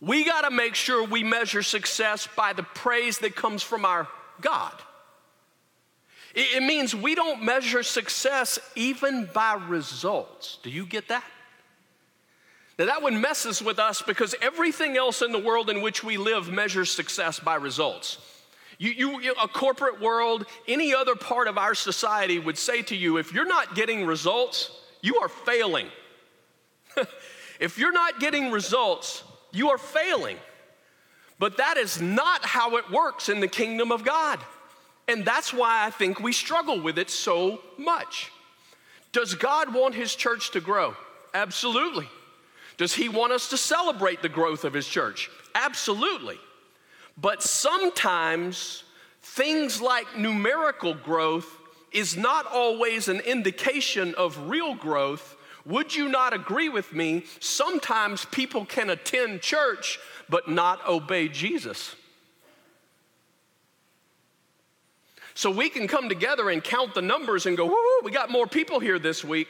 We 0.00 0.24
got 0.24 0.48
to 0.48 0.50
make 0.50 0.74
sure 0.74 1.04
we 1.04 1.22
measure 1.22 1.62
success 1.62 2.26
by 2.34 2.54
the 2.54 2.62
praise 2.62 3.18
that 3.18 3.36
comes 3.36 3.62
from 3.62 3.84
our 3.84 4.08
God. 4.40 4.72
It 6.34 6.62
means 6.62 6.94
we 6.94 7.14
don't 7.14 7.42
measure 7.42 7.82
success 7.82 8.58
even 8.74 9.28
by 9.34 9.62
results. 9.68 10.60
Do 10.62 10.70
you 10.70 10.86
get 10.86 11.08
that? 11.08 11.24
Now, 12.78 12.86
that 12.86 13.02
one 13.02 13.20
messes 13.20 13.60
with 13.60 13.78
us 13.78 14.00
because 14.00 14.34
everything 14.40 14.96
else 14.96 15.20
in 15.20 15.30
the 15.30 15.38
world 15.38 15.68
in 15.68 15.82
which 15.82 16.02
we 16.02 16.16
live 16.16 16.50
measures 16.50 16.90
success 16.90 17.38
by 17.38 17.56
results. 17.56 18.16
You, 18.78 19.20
you, 19.20 19.34
a 19.42 19.48
corporate 19.48 20.00
world, 20.00 20.46
any 20.66 20.94
other 20.94 21.14
part 21.14 21.48
of 21.48 21.58
our 21.58 21.74
society 21.74 22.38
would 22.38 22.58
say 22.58 22.82
to 22.82 22.96
you 22.96 23.18
if 23.18 23.32
you're 23.32 23.46
not 23.46 23.74
getting 23.74 24.06
results, 24.06 24.70
you 25.00 25.18
are 25.18 25.28
failing. 25.28 25.86
if 27.60 27.78
you're 27.78 27.92
not 27.92 28.20
getting 28.20 28.50
results, 28.50 29.22
you 29.52 29.70
are 29.70 29.78
failing. 29.78 30.36
But 31.38 31.56
that 31.58 31.76
is 31.76 32.00
not 32.00 32.44
how 32.44 32.76
it 32.76 32.90
works 32.90 33.28
in 33.28 33.40
the 33.40 33.48
kingdom 33.48 33.92
of 33.92 34.04
God. 34.04 34.40
And 35.08 35.24
that's 35.24 35.52
why 35.52 35.84
I 35.86 35.90
think 35.90 36.20
we 36.20 36.32
struggle 36.32 36.80
with 36.80 36.98
it 36.98 37.10
so 37.10 37.60
much. 37.76 38.30
Does 39.12 39.34
God 39.34 39.74
want 39.74 39.94
His 39.94 40.14
church 40.14 40.50
to 40.52 40.60
grow? 40.60 40.96
Absolutely. 41.34 42.08
Does 42.76 42.94
He 42.94 43.08
want 43.08 43.32
us 43.32 43.50
to 43.50 43.56
celebrate 43.56 44.22
the 44.22 44.28
growth 44.28 44.64
of 44.64 44.72
His 44.72 44.88
church? 44.88 45.30
Absolutely. 45.54 46.38
But 47.16 47.42
sometimes 47.42 48.84
things 49.22 49.80
like 49.80 50.18
numerical 50.18 50.94
growth 50.94 51.46
is 51.92 52.16
not 52.16 52.46
always 52.46 53.08
an 53.08 53.20
indication 53.20 54.14
of 54.16 54.48
real 54.48 54.74
growth. 54.74 55.36
Would 55.64 55.94
you 55.94 56.08
not 56.08 56.32
agree 56.32 56.68
with 56.68 56.92
me? 56.92 57.24
Sometimes 57.40 58.24
people 58.26 58.64
can 58.64 58.90
attend 58.90 59.40
church 59.40 59.98
but 60.28 60.48
not 60.48 60.86
obey 60.86 61.28
Jesus. 61.28 61.94
So 65.34 65.50
we 65.50 65.68
can 65.68 65.88
come 65.88 66.08
together 66.08 66.48
and 66.50 66.62
count 66.62 66.94
the 66.94 67.02
numbers 67.02 67.46
and 67.46 67.56
go, 67.56 67.74
we 68.02 68.10
got 68.10 68.30
more 68.30 68.46
people 68.46 68.78
here 68.78 68.98
this 68.98 69.24
week. 69.24 69.48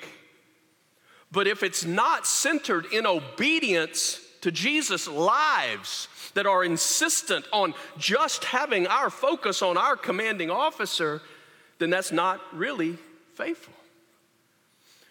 But 1.31 1.47
if 1.47 1.63
it's 1.63 1.85
not 1.85 2.27
centered 2.27 2.87
in 2.93 3.07
obedience 3.07 4.21
to 4.45 4.53
Jesus' 4.53 5.09
lives 5.09 6.07
that 6.35 6.45
are 6.45 6.63
insistent 6.63 7.47
on 7.51 7.73
just 7.97 8.45
having 8.45 8.87
our 8.87 9.09
focus 9.09 9.63
on 9.63 9.79
our 9.79 9.97
commanding 9.97 10.51
officer, 10.51 11.23
then 11.79 11.89
that's 11.89 12.13
not 12.13 12.43
really 12.53 12.99
faithful. 13.37 13.73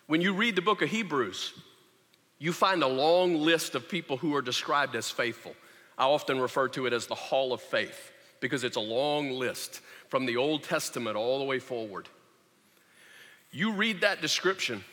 When 0.05 0.21
you 0.21 0.35
read 0.35 0.55
the 0.55 0.61
book 0.61 0.83
of 0.83 0.89
Hebrews, 0.89 1.53
you 2.37 2.53
find 2.53 2.83
a 2.83 2.87
long 2.87 3.33
list 3.41 3.73
of 3.73 3.89
people 3.89 4.17
who 4.17 4.35
are 4.35 4.41
described 4.43 4.95
as 4.95 5.09
faithful. 5.09 5.55
I 5.97 6.03
often 6.03 6.39
refer 6.39 6.67
to 6.67 6.85
it 6.85 6.93
as 6.93 7.07
the 7.07 7.15
Hall 7.15 7.53
of 7.53 7.61
Faith 7.61 8.11
because 8.39 8.63
it's 8.63 8.77
a 8.77 8.81
long 8.81 9.31
list 9.31 9.81
from 10.09 10.27
the 10.27 10.37
Old 10.37 10.61
Testament 10.61 11.17
all 11.17 11.39
the 11.39 11.45
way 11.45 11.57
forward. 11.57 12.07
You 13.49 13.71
read 13.71 14.01
that 14.01 14.21
description, 14.21 14.83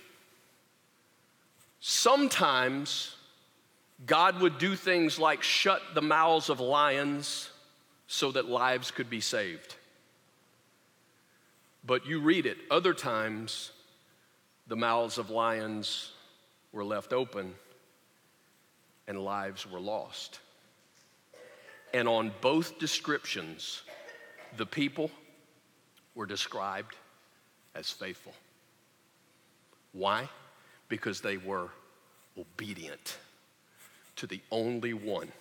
sometimes 1.80 3.16
God 4.06 4.40
would 4.40 4.58
do 4.58 4.76
things 4.76 5.18
like 5.18 5.42
shut 5.42 5.82
the 5.94 6.00
mouths 6.00 6.48
of 6.48 6.60
lions 6.60 7.50
so 8.06 8.32
that 8.32 8.48
lives 8.48 8.90
could 8.90 9.10
be 9.10 9.20
saved. 9.20 9.76
But 11.84 12.06
you 12.06 12.20
read 12.20 12.46
it, 12.46 12.58
other 12.70 12.94
times 12.94 13.72
the 14.66 14.76
mouths 14.76 15.18
of 15.18 15.30
lions 15.30 16.12
were 16.72 16.84
left 16.84 17.12
open 17.12 17.54
and 19.06 19.18
lives 19.18 19.70
were 19.70 19.80
lost. 19.80 20.40
And 21.92 22.08
on 22.08 22.32
both 22.40 22.78
descriptions, 22.78 23.82
the 24.56 24.66
people 24.66 25.10
were 26.14 26.26
described 26.26 26.96
as 27.74 27.90
faithful. 27.90 28.34
Why? 29.92 30.28
Because 30.88 31.20
they 31.20 31.36
were 31.36 31.68
obedient 32.38 33.16
to 34.20 34.26
the 34.26 34.40
only 34.50 34.92
one, 34.92 35.32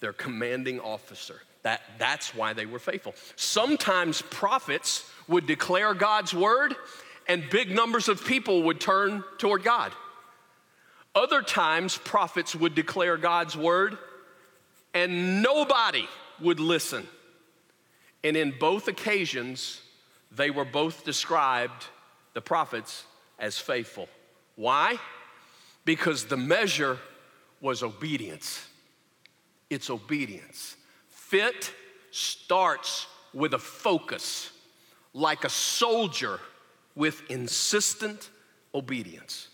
their 0.00 0.12
commanding 0.12 0.78
officer. 0.80 1.40
That, 1.62 1.80
that's 1.98 2.34
why 2.34 2.52
they 2.52 2.66
were 2.66 2.78
faithful. 2.78 3.14
Sometimes 3.36 4.20
prophets 4.20 5.10
would 5.28 5.46
declare 5.46 5.94
God's 5.94 6.34
word, 6.34 6.74
and 7.26 7.48
big 7.50 7.70
numbers 7.70 8.08
of 8.08 8.24
people 8.24 8.64
would 8.64 8.80
turn 8.80 9.24
toward 9.38 9.62
God. 9.62 9.92
Other 11.14 11.40
times, 11.40 11.96
prophets 11.96 12.54
would 12.54 12.74
declare 12.74 13.16
God's 13.16 13.56
word, 13.56 13.96
and 14.92 15.42
nobody 15.42 16.06
would 16.40 16.60
listen. 16.60 17.06
And 18.22 18.36
in 18.36 18.52
both 18.58 18.88
occasions, 18.88 19.80
they 20.30 20.50
were 20.50 20.66
both 20.66 21.04
described, 21.04 21.86
the 22.34 22.42
prophets, 22.42 23.04
as 23.38 23.58
faithful. 23.58 24.08
Why? 24.56 24.98
Because 25.86 26.26
the 26.26 26.36
measure 26.36 26.98
was 27.62 27.82
obedience. 27.82 28.66
It's 29.70 29.88
obedience. 29.88 30.76
Fit 31.08 31.72
starts 32.10 33.06
with 33.32 33.54
a 33.54 33.58
focus, 33.58 34.50
like 35.14 35.44
a 35.44 35.48
soldier 35.48 36.40
with 36.94 37.22
insistent 37.30 38.28
obedience. 38.74 39.48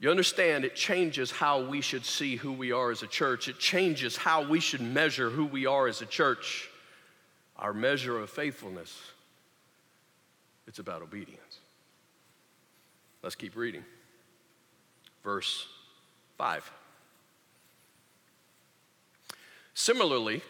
You 0.00 0.10
understand, 0.10 0.64
it 0.64 0.76
changes 0.76 1.30
how 1.30 1.62
we 1.62 1.80
should 1.80 2.04
see 2.04 2.36
who 2.36 2.52
we 2.52 2.72
are 2.72 2.90
as 2.90 3.02
a 3.02 3.06
church. 3.06 3.48
It 3.48 3.58
changes 3.58 4.16
how 4.16 4.46
we 4.46 4.60
should 4.60 4.80
measure 4.80 5.30
who 5.30 5.46
we 5.46 5.64
are 5.64 5.88
as 5.88 6.02
a 6.02 6.06
church. 6.06 6.68
Our 7.56 7.72
measure 7.72 8.18
of 8.18 8.30
faithfulness, 8.30 8.96
it's 10.66 10.78
about 10.78 11.02
obedience. 11.02 11.60
Let's 13.22 13.34
keep 13.34 13.56
reading. 13.56 13.84
Verse 15.24 15.66
5. 16.38 16.72
Similarly, 19.74 20.42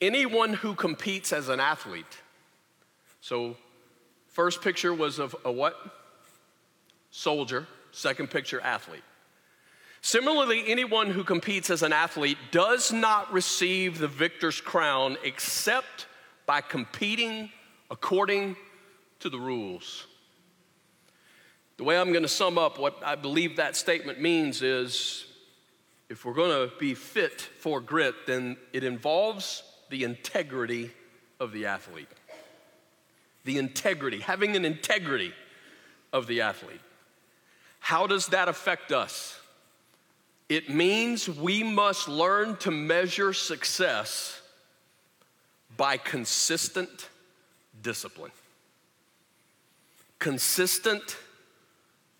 anyone 0.00 0.52
who 0.52 0.74
competes 0.74 1.32
as 1.32 1.48
an 1.48 1.60
athlete, 1.60 2.04
so 3.20 3.56
first 4.28 4.60
picture 4.62 4.92
was 4.92 5.18
of 5.18 5.34
a 5.44 5.52
what? 5.52 5.76
Soldier. 7.10 7.66
Second 7.92 8.30
picture, 8.30 8.60
athlete. 8.60 9.02
Similarly, 10.02 10.64
anyone 10.66 11.10
who 11.10 11.24
competes 11.24 11.70
as 11.70 11.82
an 11.82 11.92
athlete 11.92 12.36
does 12.50 12.92
not 12.92 13.32
receive 13.32 13.98
the 13.98 14.06
victor's 14.06 14.60
crown 14.60 15.16
except 15.24 16.06
by 16.44 16.60
competing 16.60 17.50
according 17.90 18.56
to 19.20 19.30
the 19.30 19.38
rules. 19.38 20.06
The 21.76 21.84
way 21.84 21.98
I'm 21.98 22.10
going 22.10 22.22
to 22.22 22.28
sum 22.28 22.56
up 22.56 22.78
what 22.78 23.02
I 23.04 23.16
believe 23.16 23.56
that 23.56 23.76
statement 23.76 24.20
means 24.20 24.62
is 24.62 25.26
if 26.08 26.24
we're 26.24 26.34
going 26.34 26.68
to 26.68 26.74
be 26.78 26.94
fit 26.94 27.40
for 27.40 27.80
grit, 27.80 28.14
then 28.26 28.56
it 28.72 28.82
involves 28.82 29.62
the 29.90 30.04
integrity 30.04 30.90
of 31.38 31.52
the 31.52 31.66
athlete. 31.66 32.08
The 33.44 33.58
integrity, 33.58 34.20
having 34.20 34.56
an 34.56 34.64
integrity 34.64 35.32
of 36.12 36.26
the 36.26 36.40
athlete. 36.40 36.80
How 37.80 38.06
does 38.06 38.28
that 38.28 38.48
affect 38.48 38.90
us? 38.90 39.38
It 40.48 40.70
means 40.70 41.28
we 41.28 41.62
must 41.62 42.08
learn 42.08 42.56
to 42.58 42.70
measure 42.70 43.32
success 43.32 44.40
by 45.76 45.96
consistent 45.96 47.10
discipline. 47.82 48.32
Consistent 50.18 51.16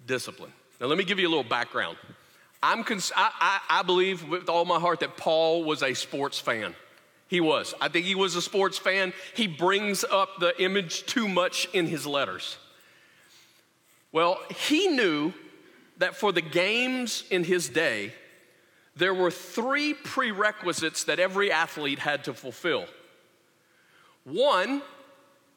discipline. 0.07 0.53
Now, 0.81 0.87
let 0.87 0.99
me 0.99 1.05
give 1.05 1.19
you 1.19 1.27
a 1.27 1.31
little 1.31 1.45
background. 1.45 1.97
I'm 2.63 2.85
cons- 2.85 3.13
I, 3.17 3.31
I, 3.41 3.81
I 3.81 3.83
believe 3.83 4.29
with 4.29 4.49
all 4.49 4.65
my 4.65 4.79
heart 4.79 5.01
that 5.01 5.17
Paul 5.17 5.65
was 5.65 5.83
a 5.83 5.95
sports 5.95 6.39
fan. 6.39 6.75
He 7.29 7.41
was. 7.41 7.75
I 7.81 7.89
think 7.89 8.07
he 8.07 8.15
was 8.15 8.37
a 8.37 8.43
sports 8.43 8.79
fan. 8.79 9.13
He 9.35 9.47
brings 9.47 10.05
up 10.05 10.39
the 10.39 10.61
image 10.63 11.07
too 11.07 11.29
much 11.29 11.69
in 11.73 11.87
his 11.87 12.07
letters. 12.07 12.57
Well, 14.13 14.39
he 14.57 14.89
knew 14.89 15.33
that 15.99 16.17
for 16.17 16.33
the 16.33 16.41
games 16.41 17.25
in 17.31 17.45
his 17.45 17.69
day, 17.69 18.13
there 18.95 19.15
were 19.15 19.31
three 19.31 19.93
prerequisites 19.93 21.05
that 21.05 21.19
every 21.19 21.53
athlete 21.53 21.99
had 21.99 22.25
to 22.25 22.35
fulfill. 22.35 22.87
One, 24.25 24.83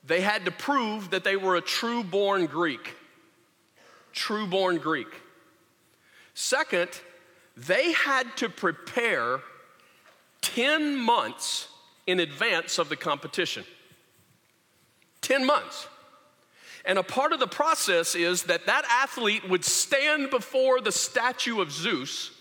they 0.05 0.21
had 0.21 0.45
to 0.45 0.51
prove 0.51 1.11
that 1.11 1.23
they 1.23 1.37
were 1.37 1.55
a 1.55 1.61
true 1.61 2.03
born 2.03 2.45
Greek. 2.47 2.95
True 4.13 4.47
born 4.47 4.77
Greek. 4.77 5.07
Second, 6.33 6.89
they 7.55 7.91
had 7.91 8.37
to 8.37 8.49
prepare 8.49 9.41
10 10.41 10.95
months 10.95 11.67
in 12.07 12.19
advance 12.19 12.79
of 12.79 12.89
the 12.89 12.95
competition. 12.95 13.65
10 15.21 15.45
months. 15.45 15.87
And 16.85 16.97
a 16.97 17.03
part 17.03 17.33
of 17.33 17.39
the 17.39 17.47
process 17.47 18.15
is 18.15 18.43
that 18.43 18.65
that 18.67 18.85
athlete 18.89 19.47
would 19.49 19.65
stand 19.65 20.29
before 20.29 20.81
the 20.81 20.91
statue 20.91 21.61
of 21.61 21.71
Zeus 21.71 22.31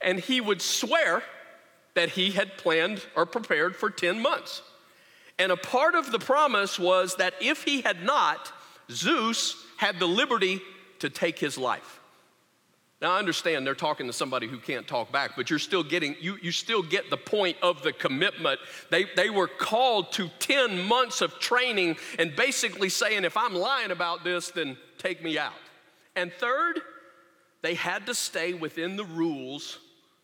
and 0.00 0.18
he 0.18 0.40
would 0.40 0.60
swear 0.60 1.22
that 1.94 2.10
he 2.10 2.32
had 2.32 2.58
planned 2.58 3.02
or 3.14 3.24
prepared 3.24 3.74
for 3.74 3.88
10 3.88 4.20
months. 4.20 4.62
And 5.38 5.52
a 5.52 5.56
part 5.56 5.94
of 5.94 6.12
the 6.12 6.18
promise 6.18 6.78
was 6.78 7.16
that 7.16 7.34
if 7.40 7.64
he 7.64 7.80
had 7.80 8.02
not, 8.02 8.52
Zeus 8.90 9.56
had 9.76 9.98
the 9.98 10.06
liberty 10.06 10.60
to 11.00 11.10
take 11.10 11.38
his 11.38 11.58
life. 11.58 12.00
Now 13.02 13.12
I 13.12 13.18
understand 13.18 13.66
they're 13.66 13.74
talking 13.74 14.06
to 14.06 14.12
somebody 14.12 14.46
who 14.46 14.58
can't 14.58 14.86
talk 14.86 15.12
back, 15.12 15.32
but 15.36 15.50
you're 15.50 15.58
still 15.58 15.82
getting, 15.82 16.16
you, 16.18 16.38
you 16.40 16.50
still 16.50 16.82
get 16.82 17.10
the 17.10 17.16
point 17.16 17.58
of 17.62 17.82
the 17.82 17.92
commitment. 17.92 18.58
They, 18.90 19.04
they 19.16 19.28
were 19.28 19.48
called 19.48 20.12
to 20.12 20.30
10 20.38 20.82
months 20.82 21.20
of 21.20 21.38
training 21.38 21.96
and 22.18 22.34
basically 22.34 22.88
saying, 22.88 23.24
if 23.24 23.36
I'm 23.36 23.54
lying 23.54 23.90
about 23.90 24.24
this, 24.24 24.50
then 24.50 24.78
take 24.96 25.22
me 25.22 25.38
out. 25.38 25.52
And 26.14 26.32
third, 26.32 26.80
they 27.60 27.74
had 27.74 28.06
to 28.06 28.14
stay 28.14 28.54
within 28.54 28.96
the 28.96 29.04
rules 29.04 29.78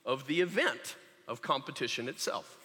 of 0.07 0.27
the 0.27 0.41
event 0.41 0.97
of 1.29 1.43
competition 1.43 2.09
itself. 2.09 2.57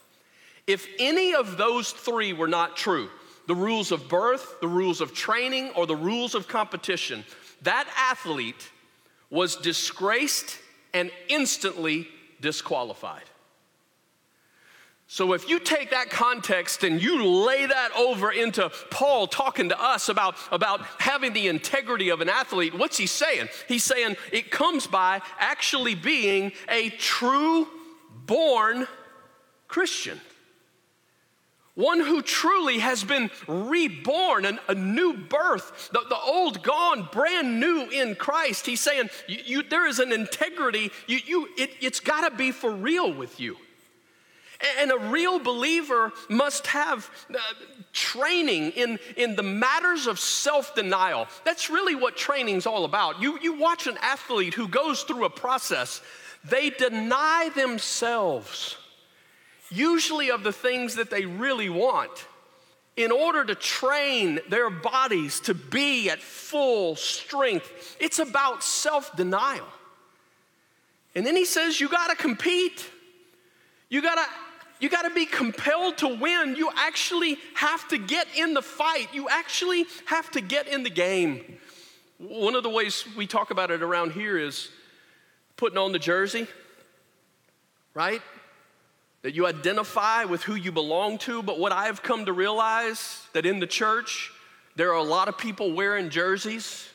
If 0.68 0.88
any 1.00 1.34
of 1.34 1.58
those 1.58 1.92
three 1.92 2.32
were 2.32 2.48
not 2.48 2.78
true, 2.78 3.10
the 3.48 3.56
rules 3.56 3.92
of 3.92 4.10
birth, 4.10 4.60
the 4.62 4.68
rules 4.68 5.00
of 5.00 5.14
training, 5.14 5.72
or 5.76 5.86
the 5.86 5.96
rules 5.96 6.36
of 6.36 6.48
competition, 6.48 7.24
that 7.64 7.88
athlete 7.98 8.72
was 9.30 9.56
disgraced 9.56 10.60
and 10.94 11.12
instantly 11.28 12.08
disqualified. 12.42 13.24
So, 15.10 15.32
if 15.32 15.48
you 15.50 15.60
take 15.60 15.92
that 15.92 16.10
context 16.10 16.84
and 16.84 17.02
you 17.02 17.24
lay 17.24 17.66
that 17.66 17.92
over 17.96 18.30
into 18.30 18.70
Paul 18.92 19.28
talking 19.28 19.70
to 19.70 19.82
us 19.82 20.10
about, 20.10 20.36
about 20.52 20.82
having 21.00 21.32
the 21.32 21.48
integrity 21.48 22.10
of 22.10 22.20
an 22.20 22.28
athlete, 22.28 22.78
what's 22.78 22.98
he 22.98 23.08
saying? 23.08 23.48
He's 23.70 23.86
saying 23.86 24.18
it 24.34 24.52
comes 24.52 24.86
by 24.86 25.22
actually 25.40 25.96
being 25.96 26.52
a 26.68 26.90
true 26.90 27.70
born 28.26 28.86
Christian 29.70 30.20
one 31.78 32.00
who 32.00 32.24
truly 32.24 32.80
has 32.80 33.04
been 33.04 33.30
reborn, 33.48 34.46
an, 34.46 34.60
a 34.68 34.74
new 34.74 35.14
birth, 35.14 35.90
the, 35.94 36.04
the, 36.10 36.18
old 36.18 36.64
gone, 36.64 37.08
brand 37.12 37.60
new 37.60 37.88
in 37.90 38.16
Christ. 38.16 38.66
He's 38.66 38.82
saying 38.82 39.12
you, 39.28 39.38
you, 39.46 39.64
there 39.64 39.86
is 39.88 40.00
an 40.00 40.12
integrity, 40.12 40.92
you, 41.06 41.20
you, 41.24 41.50
it, 41.56 41.70
it's 41.80 42.00
got 42.00 42.28
to 42.28 42.36
be 42.36 42.52
for 42.52 42.72
real 42.72 43.14
with 43.14 43.40
you. 43.40 43.58
And 44.80 44.92
a 44.92 44.98
real 44.98 45.38
believer 45.38 46.12
must 46.30 46.66
have 46.66 47.12
uh, 47.30 47.38
training 47.94 48.72
in, 48.72 48.98
in 49.16 49.36
the 49.36 49.44
matters 49.44 50.08
of 50.08 50.20
self 50.20 50.74
denial. 50.74 51.28
That's 51.46 51.70
really 51.70 51.94
what 51.94 52.18
training's 52.18 52.66
all 52.66 52.86
about. 52.86 53.22
You, 53.22 53.38
you 53.40 53.60
watch 53.60 53.86
an 53.86 54.00
athlete 54.02 54.56
who 54.56 54.68
goes 54.68 55.04
through 55.04 55.26
a 55.26 55.30
process, 55.30 56.02
they 56.44 56.72
deny 56.72 57.52
themselves 57.56 58.78
usually 59.70 60.32
of 60.32 60.44
the 60.44 60.54
things 60.54 60.96
that 60.96 61.10
they 61.10 61.26
really 61.26 61.70
want, 61.70 62.28
in 62.96 63.12
order 63.12 63.46
to 63.46 63.56
train 63.56 64.40
their 64.50 64.70
bodies 64.70 65.40
to 65.42 65.54
be 65.54 66.10
at 66.10 66.20
full 66.20 66.96
strength. 66.96 67.96
It's 68.00 68.20
about 68.20 68.64
self 68.64 69.16
denial. 69.16 69.68
And 71.16 71.26
then 71.26 71.36
he 71.36 71.46
says, 71.46 71.80
You 71.80 71.90
gotta 71.90 72.16
compete. 72.16 72.90
You 73.90 74.02
gotta. 74.02 74.26
You 74.80 74.90
got 74.90 75.04
to 75.04 75.10
be 75.10 75.26
compelled 75.26 75.98
to 76.00 76.08
win. 76.08 76.56
You 76.56 76.70
actually 76.76 77.38
have 77.56 77.88
to 77.88 77.98
get 77.98 78.28
in 78.38 78.54
the 78.54 78.62
fight. 78.62 79.08
You 79.12 79.28
actually 79.28 79.88
have 80.06 80.30
to 80.32 80.42
get 80.42 80.68
in 80.68 80.84
the 80.84 80.92
game. 80.92 81.58
One 82.20 82.54
of 82.54 82.62
the 82.62 82.70
ways 82.70 83.04
we 83.16 83.26
talk 83.26 83.50
about 83.50 83.72
it 83.72 83.82
around 83.82 84.12
here 84.12 84.38
is 84.38 84.70
putting 85.56 85.80
on 85.80 85.94
the 85.94 86.00
jersey, 86.00 86.48
right? 87.96 88.22
That 89.22 89.34
you 89.34 89.48
identify 89.48 90.26
with 90.26 90.44
who 90.44 90.56
you 90.56 90.72
belong 90.72 91.18
to. 91.20 91.42
But 91.42 91.60
what 91.60 91.72
I've 91.72 92.04
come 92.04 92.26
to 92.26 92.34
realize 92.34 93.28
that 93.34 93.46
in 93.46 93.60
the 93.60 93.68
church, 93.68 94.32
there 94.76 94.92
are 94.92 94.98
a 94.98 95.04
lot 95.04 95.28
of 95.28 95.38
people 95.38 95.74
wearing 95.74 96.10
jerseys, 96.10 96.88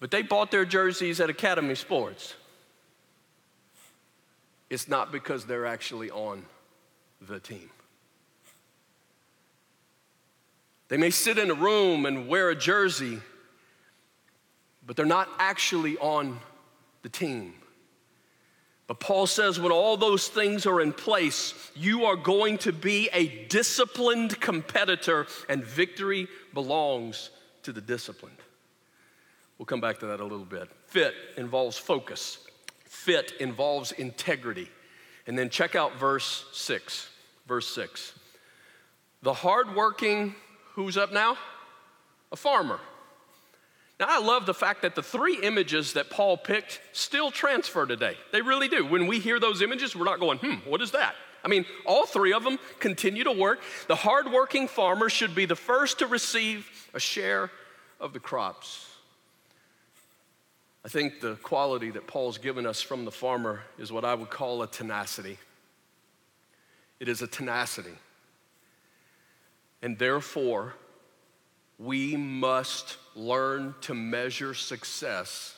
but 0.00 0.10
they 0.10 0.22
bought 0.22 0.50
their 0.50 0.64
jerseys 0.64 1.20
at 1.20 1.28
Academy 1.28 1.74
Sports. 1.74 2.34
It's 4.70 4.88
not 4.88 5.12
because 5.12 5.44
they're 5.44 5.66
actually 5.66 6.10
on 6.10 6.44
the 7.20 7.40
team. 7.40 7.70
They 10.88 10.96
may 10.96 11.10
sit 11.10 11.38
in 11.38 11.50
a 11.50 11.54
room 11.54 12.06
and 12.06 12.28
wear 12.28 12.50
a 12.50 12.54
jersey, 12.54 13.18
but 14.86 14.96
they're 14.96 15.06
not 15.06 15.28
actually 15.38 15.96
on 15.98 16.38
the 17.02 17.08
team. 17.08 17.54
But 18.86 19.00
Paul 19.00 19.26
says 19.26 19.58
when 19.58 19.72
all 19.72 19.96
those 19.96 20.28
things 20.28 20.66
are 20.66 20.80
in 20.80 20.92
place, 20.92 21.54
you 21.74 22.04
are 22.04 22.16
going 22.16 22.58
to 22.58 22.72
be 22.72 23.08
a 23.12 23.46
disciplined 23.46 24.38
competitor, 24.40 25.26
and 25.48 25.64
victory 25.64 26.28
belongs 26.52 27.30
to 27.62 27.72
the 27.72 27.80
disciplined. 27.80 28.36
We'll 29.56 29.66
come 29.66 29.80
back 29.80 30.00
to 30.00 30.06
that 30.06 30.20
a 30.20 30.24
little 30.24 30.44
bit. 30.44 30.68
Fit 30.86 31.14
involves 31.36 31.78
focus, 31.78 32.38
fit 32.84 33.32
involves 33.40 33.92
integrity. 33.92 34.68
And 35.26 35.38
then 35.38 35.48
check 35.48 35.74
out 35.74 35.96
verse 35.96 36.44
6. 36.52 37.08
Verse 37.46 37.74
6. 37.74 38.12
The 39.22 39.32
hardworking, 39.32 40.34
who's 40.74 40.98
up 40.98 41.12
now? 41.12 41.38
A 42.30 42.36
farmer 42.36 42.78
now, 44.06 44.20
I 44.20 44.24
love 44.24 44.44
the 44.44 44.54
fact 44.54 44.82
that 44.82 44.94
the 44.94 45.02
three 45.02 45.40
images 45.42 45.94
that 45.94 46.10
Paul 46.10 46.36
picked 46.36 46.80
still 46.92 47.30
transfer 47.30 47.86
today. 47.86 48.16
They 48.32 48.42
really 48.42 48.68
do. 48.68 48.84
When 48.84 49.06
we 49.06 49.18
hear 49.18 49.40
those 49.40 49.62
images, 49.62 49.96
we're 49.96 50.04
not 50.04 50.20
going, 50.20 50.38
hmm, 50.38 50.68
what 50.68 50.82
is 50.82 50.90
that? 50.90 51.14
I 51.44 51.48
mean, 51.48 51.64
all 51.86 52.06
three 52.06 52.32
of 52.32 52.42
them 52.42 52.58
continue 52.80 53.24
to 53.24 53.32
work. 53.32 53.60
The 53.86 53.94
hardworking 53.94 54.68
farmer 54.68 55.08
should 55.08 55.34
be 55.34 55.46
the 55.46 55.56
first 55.56 56.00
to 56.00 56.06
receive 56.06 56.68
a 56.92 57.00
share 57.00 57.50
of 58.00 58.12
the 58.12 58.20
crops. 58.20 58.90
I 60.84 60.88
think 60.88 61.20
the 61.20 61.36
quality 61.36 61.90
that 61.90 62.06
Paul's 62.06 62.36
given 62.36 62.66
us 62.66 62.82
from 62.82 63.04
the 63.04 63.10
farmer 63.10 63.62
is 63.78 63.90
what 63.90 64.04
I 64.04 64.14
would 64.14 64.30
call 64.30 64.62
a 64.62 64.66
tenacity. 64.66 65.38
It 67.00 67.08
is 67.08 67.22
a 67.22 67.26
tenacity. 67.26 67.94
And 69.82 69.98
therefore, 69.98 70.74
we 71.78 72.16
must 72.16 72.96
learn 73.14 73.74
to 73.82 73.94
measure 73.94 74.54
success 74.54 75.54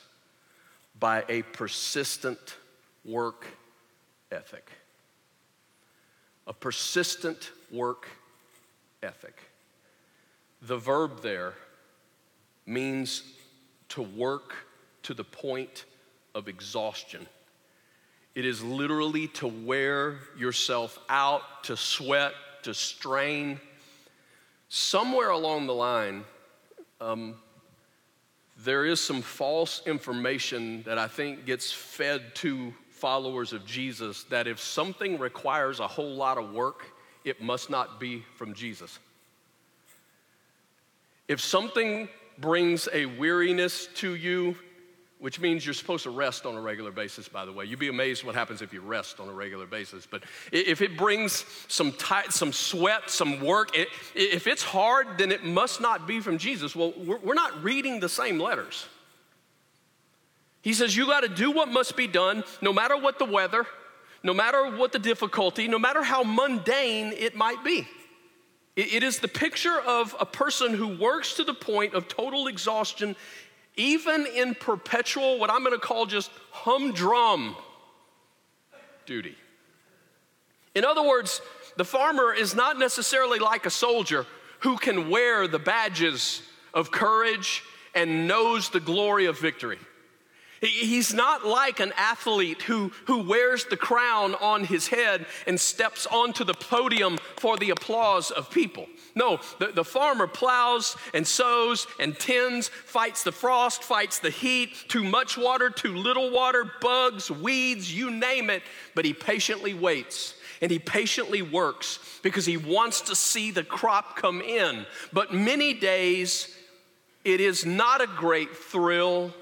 by 0.99 1.25
a 1.29 1.43
persistent 1.43 2.57
work 3.05 3.47
ethic. 4.31 4.71
A 6.47 6.53
persistent 6.53 7.51
work 7.71 8.09
ethic. 9.03 9.39
The 10.63 10.77
verb 10.77 11.23
there 11.23 11.55
means 12.67 13.23
to 13.91 14.03
work 14.03 14.55
to 15.03 15.15
the 15.15 15.25
point 15.25 15.85
of 16.35 16.49
exhaustion. 16.49 17.27
It 18.35 18.45
is 18.45 18.63
literally 18.63 19.29
to 19.29 19.47
wear 19.47 20.19
yourself 20.37 20.99
out, 21.09 21.65
to 21.65 21.77
sweat, 21.77 22.33
to 22.65 22.75
strain. 22.75 23.61
Somewhere 24.69 25.31
along 25.31 25.67
the 25.67 25.75
line, 25.75 26.25
um, 27.01 27.37
there 28.65 28.87
is 28.87 29.01
some 29.01 29.23
false 29.23 29.83
information 29.87 30.83
that 30.85 30.99
I 30.99 31.09
think 31.09 31.45
gets 31.45 31.73
fed 31.73 32.35
to 32.37 32.73
followers 32.89 33.53
of 33.53 33.67
Jesus 33.67 34.25
that 34.25 34.47
if 34.47 34.59
something 34.59 35.19
requires 35.19 35.81
a 35.81 35.87
whole 35.87 36.15
lot 36.15 36.39
of 36.39 36.53
work, 36.53 36.85
it 37.25 37.43
must 37.43 37.69
not 37.69 38.01
be 38.01 38.25
from 38.37 38.55
Jesus. 38.55 38.99
If 41.29 41.41
something 41.41 42.09
brings 42.39 42.89
a 42.93 43.07
weariness 43.07 43.89
to 43.97 44.15
you, 44.15 44.57
which 45.19 45.41
means 45.41 45.65
you're 45.65 45.75
supposed 45.75 46.03
to 46.03 46.11
rest 46.11 46.45
on 46.45 46.55
a 46.57 46.61
regular 46.61 46.91
basis, 46.91 47.27
by 47.27 47.47
the 47.47 47.53
way. 47.53 47.65
You'd 47.65 47.79
be 47.79 47.89
amazed 47.89 48.23
what 48.23 48.35
happens 48.35 48.61
if 48.61 48.73
you 48.73 48.81
rest 48.83 49.19
on 49.19 49.29
a 49.29 49.33
regular 49.33 49.67
basis. 49.67 50.07
But 50.07 50.25
if 50.53 50.83
it 50.83 50.97
brings 50.97 51.47
some, 51.69 51.93
tight, 51.93 52.33
some 52.33 52.53
sweat, 52.53 53.09
some 53.09 53.41
work, 53.41 53.77
it, 53.77 53.89
if 54.15 54.47
it's 54.47 54.63
hard, 54.63 55.17
then 55.17 55.33
it 55.33 55.43
must 55.43 55.81
not 55.81 56.07
be 56.07 56.21
from 56.21 56.37
Jesus. 56.37 56.77
Well, 56.77 56.93
we're, 56.97 57.19
we're 57.19 57.35
not 57.35 57.65
reading 57.65 57.99
the 57.99 58.11
same 58.11 58.39
letters. 58.39 58.87
He 60.61 60.75
says, 60.75 60.95
You 60.95 61.07
got 61.07 61.21
to 61.21 61.29
do 61.29 61.51
what 61.51 61.69
must 61.69 61.97
be 61.97 62.07
done, 62.07 62.45
no 62.61 62.73
matter 62.73 62.97
what 62.97 63.19
the 63.19 63.25
weather, 63.25 63.67
no 64.23 64.35
matter 64.35 64.77
what 64.77 64.93
the 64.93 64.99
difficulty, 64.99 65.67
no 65.67 65.79
matter 65.79 66.03
how 66.03 66.25
mundane 66.25 67.13
it 67.13 67.35
might 67.35 67.65
be. 67.65 67.87
It 68.77 69.03
is 69.03 69.21
the 69.21 69.29
picture 69.29 69.81
of 69.81 70.15
a 70.21 70.27
person 70.27 70.75
who 70.75 70.99
works 70.99 71.35
to 71.35 71.45
the 71.45 71.55
point 71.55 71.95
of 71.95 72.09
total 72.09 72.47
exhaustion 72.47 73.17
even 73.77 74.27
in 74.27 74.55
perpetual, 74.55 75.39
what 75.39 75.51
I'm 75.51 75.61
going 75.61 75.73
to 75.73 75.79
call 75.79 76.07
just 76.07 76.31
humdrum 76.51 77.55
duty. 79.05 79.37
In 80.75 80.85
other 80.85 81.03
words, 81.03 81.41
the 81.77 81.85
farmer 81.85 82.35
is 82.35 82.55
not 82.55 82.79
necessarily 82.79 83.39
like 83.39 83.67
a 83.67 83.71
soldier 83.71 84.27
who 84.61 84.77
can 84.77 85.11
wear 85.11 85.47
the 85.47 85.59
badges 85.59 86.43
of 86.75 86.91
courage 86.91 87.63
and 87.95 88.27
knows 88.27 88.69
the 88.71 88.81
glory 88.81 89.27
of 89.27 89.39
victory. 89.39 89.79
He's 90.61 91.13
not 91.13 91.47
like 91.47 91.81
an 91.81 91.93
athlete 91.97 92.63
who, 92.63 92.91
who 93.07 93.23
wears 93.23 93.65
the 93.67 93.77
crown 93.77 94.35
on 94.37 94.65
his 94.65 94.89
head 94.89 95.27
and 95.47 95.61
steps 95.61 96.07
onto 96.07 96.45
the 96.45 96.55
podium 96.55 97.19
for 97.37 97.57
the 97.57 97.71
applause 97.71 98.31
of 98.31 98.51
people. 98.51 98.87
No, 99.15 99.39
the, 99.59 99.69
the 99.69 99.85
farmer 99.85 100.27
plows 100.27 100.97
and 101.15 101.27
sows 101.27 101.87
and 102.01 102.19
tends, 102.19 102.69
fights 102.69 103.23
the 103.23 103.33
frost, 103.33 103.83
fights 103.83 104.19
the 104.19 104.31
heat, 104.31 104.75
too 104.89 105.05
much 105.05 105.37
water, 105.37 105.71
too 105.71 105.95
little 105.95 106.31
water, 106.31 106.71
bugs, 106.81 107.31
weeds, 107.31 107.93
you 107.95 108.11
name 108.11 108.51
it, 108.51 108.63
but 108.95 109.05
he 109.05 109.13
patiently 109.13 109.75
waits 109.75 110.35
and 110.61 110.71
he 110.71 110.79
patiently 110.79 111.43
works 111.43 111.99
because 112.23 112.47
he 112.47 112.57
wants 112.57 113.03
to 113.03 113.15
see 113.15 113.51
the 113.51 113.65
crop 113.65 114.17
come 114.17 114.41
in. 114.41 114.87
But 115.13 115.35
many 115.35 115.75
days, 115.75 116.57
it 117.25 117.41
is 117.41 117.67
not 117.67 118.01
a 118.01 118.07
great 118.07 118.57
thrill 118.57 119.35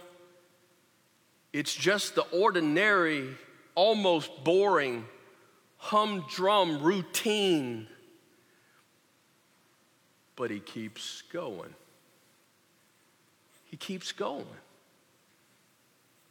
it's 1.54 1.72
just 1.72 2.16
the 2.16 2.22
ordinary, 2.32 3.28
almost 3.76 4.42
boring, 4.42 5.04
humdrum 5.76 6.82
routine. 6.82 7.86
But 10.34 10.50
he 10.50 10.58
keeps 10.58 11.22
going. 11.32 11.72
He 13.66 13.76
keeps 13.76 14.10
going. 14.10 14.44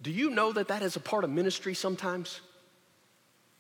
Do 0.02 0.12
you 0.12 0.30
know 0.30 0.52
that 0.52 0.68
that 0.68 0.82
is 0.82 0.98
a 0.98 1.00
part 1.00 1.24
of 1.24 1.30
ministry 1.30 1.74
sometimes? 1.74 2.42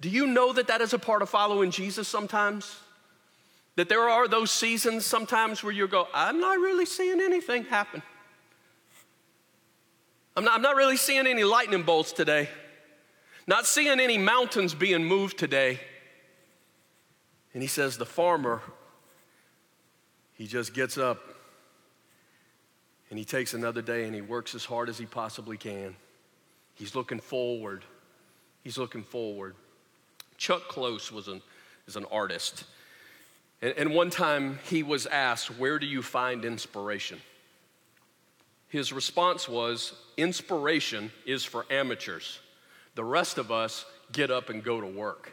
Do 0.01 0.09
you 0.09 0.27
know 0.27 0.51
that 0.51 0.67
that 0.67 0.81
is 0.81 0.91
a 0.91 0.99
part 0.99 1.21
of 1.21 1.29
following 1.29 1.71
Jesus 1.71 2.09
sometimes? 2.09 2.77
That 3.77 3.87
there 3.87 4.09
are 4.09 4.27
those 4.27 4.51
seasons 4.51 5.05
sometimes 5.05 5.63
where 5.63 5.71
you 5.71 5.87
go, 5.87 6.09
I'm 6.13 6.41
not 6.41 6.59
really 6.59 6.85
seeing 6.85 7.21
anything 7.21 7.63
happen. 7.63 8.03
I'm 10.35 10.43
not, 10.43 10.55
I'm 10.55 10.61
not 10.61 10.75
really 10.75 10.97
seeing 10.97 11.27
any 11.27 11.43
lightning 11.43 11.83
bolts 11.83 12.11
today, 12.11 12.49
not 13.45 13.65
seeing 13.65 13.99
any 13.99 14.17
mountains 14.17 14.73
being 14.73 15.03
moved 15.03 15.37
today. 15.37 15.79
And 17.53 17.61
he 17.61 17.67
says, 17.67 17.97
The 17.97 18.05
farmer, 18.05 18.61
he 20.33 20.47
just 20.47 20.73
gets 20.73 20.97
up 20.97 21.19
and 23.09 23.19
he 23.19 23.25
takes 23.25 23.53
another 23.53 23.81
day 23.81 24.05
and 24.05 24.15
he 24.15 24.21
works 24.21 24.55
as 24.55 24.65
hard 24.65 24.89
as 24.89 24.97
he 24.97 25.05
possibly 25.05 25.55
can. 25.55 25.95
He's 26.73 26.95
looking 26.95 27.19
forward. 27.19 27.85
He's 28.63 28.77
looking 28.77 29.03
forward. 29.03 29.55
Chuck 30.37 30.67
Close 30.67 31.11
was 31.11 31.27
an, 31.27 31.43
is 31.87 31.95
an 31.95 32.05
artist. 32.11 32.63
And, 33.61 33.73
and 33.77 33.93
one 33.93 34.09
time 34.09 34.57
he 34.67 34.81
was 34.81 35.05
asked, 35.05 35.59
Where 35.59 35.77
do 35.77 35.85
you 35.85 36.01
find 36.01 36.43
inspiration? 36.43 37.21
His 38.73 38.91
response 38.91 39.47
was 39.47 39.93
inspiration 40.17 41.11
is 41.27 41.45
for 41.45 41.63
amateurs. 41.69 42.39
The 42.95 43.03
rest 43.03 43.37
of 43.37 43.51
us 43.51 43.85
get 44.11 44.31
up 44.31 44.49
and 44.49 44.63
go 44.63 44.81
to 44.81 44.87
work. 44.87 45.31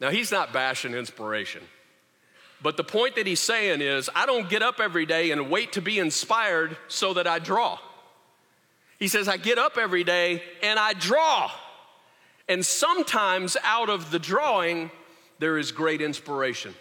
Now, 0.00 0.08
he's 0.08 0.32
not 0.32 0.54
bashing 0.54 0.94
inspiration. 0.94 1.60
But 2.62 2.78
the 2.78 2.82
point 2.82 3.16
that 3.16 3.26
he's 3.26 3.40
saying 3.40 3.82
is, 3.82 4.08
I 4.14 4.24
don't 4.24 4.48
get 4.48 4.62
up 4.62 4.80
every 4.80 5.04
day 5.04 5.32
and 5.32 5.50
wait 5.50 5.72
to 5.72 5.82
be 5.82 5.98
inspired 5.98 6.78
so 6.88 7.12
that 7.12 7.26
I 7.26 7.40
draw. 7.40 7.78
He 8.98 9.06
says, 9.06 9.28
I 9.28 9.36
get 9.36 9.58
up 9.58 9.76
every 9.76 10.02
day 10.02 10.42
and 10.62 10.78
I 10.78 10.94
draw. 10.94 11.50
And 12.48 12.64
sometimes 12.64 13.58
out 13.64 13.90
of 13.90 14.10
the 14.10 14.18
drawing, 14.18 14.90
there 15.40 15.58
is 15.58 15.72
great 15.72 16.00
inspiration. 16.00 16.74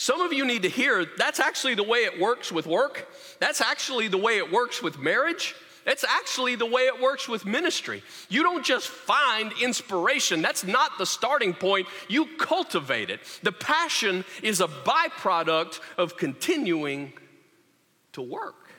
Some 0.00 0.22
of 0.22 0.32
you 0.32 0.46
need 0.46 0.62
to 0.62 0.70
hear 0.70 1.04
that's 1.18 1.40
actually 1.40 1.74
the 1.74 1.82
way 1.82 2.04
it 2.04 2.18
works 2.18 2.50
with 2.50 2.66
work. 2.66 3.06
That's 3.38 3.60
actually 3.60 4.08
the 4.08 4.16
way 4.16 4.38
it 4.38 4.50
works 4.50 4.82
with 4.82 4.98
marriage. 4.98 5.54
That's 5.84 6.04
actually 6.04 6.54
the 6.54 6.64
way 6.64 6.84
it 6.86 7.02
works 7.02 7.28
with 7.28 7.44
ministry. 7.44 8.02
You 8.30 8.42
don't 8.42 8.64
just 8.64 8.88
find 8.88 9.52
inspiration, 9.60 10.40
that's 10.40 10.64
not 10.64 10.96
the 10.96 11.04
starting 11.04 11.52
point. 11.52 11.86
You 12.08 12.24
cultivate 12.38 13.10
it. 13.10 13.20
The 13.42 13.52
passion 13.52 14.24
is 14.42 14.62
a 14.62 14.68
byproduct 14.68 15.80
of 15.98 16.16
continuing 16.16 17.12
to 18.12 18.22
work, 18.22 18.70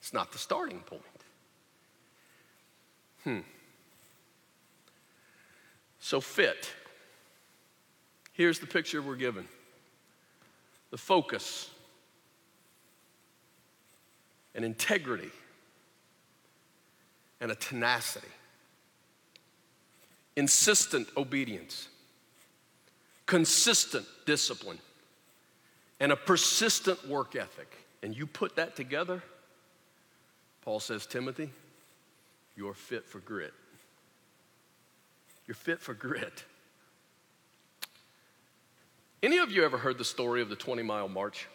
it's 0.00 0.14
not 0.14 0.32
the 0.32 0.38
starting 0.38 0.80
point. 0.80 1.02
Hmm. 3.24 3.40
So, 6.00 6.22
fit. 6.22 6.72
Here's 8.32 8.58
the 8.58 8.66
picture 8.66 9.02
we're 9.02 9.16
given 9.16 9.48
the 10.94 10.98
focus 10.98 11.70
and 14.54 14.64
integrity 14.64 15.28
and 17.40 17.50
a 17.50 17.56
tenacity, 17.56 18.28
insistent 20.36 21.08
obedience, 21.16 21.88
consistent 23.26 24.06
discipline, 24.24 24.78
and 25.98 26.12
a 26.12 26.16
persistent 26.16 27.08
work 27.08 27.34
ethic. 27.34 27.76
And 28.04 28.16
you 28.16 28.24
put 28.24 28.54
that 28.54 28.76
together, 28.76 29.20
Paul 30.62 30.78
says, 30.78 31.06
Timothy, 31.06 31.50
you're 32.56 32.72
fit 32.72 33.04
for 33.04 33.18
grit. 33.18 33.52
You're 35.48 35.56
fit 35.56 35.80
for 35.80 35.92
grit. 35.92 36.44
Any 39.24 39.38
of 39.38 39.50
you 39.50 39.64
ever 39.64 39.78
heard 39.78 39.96
the 39.96 40.04
story 40.04 40.42
of 40.42 40.50
the 40.50 40.54
20 40.54 40.82
mile 40.82 41.08
march? 41.08 41.48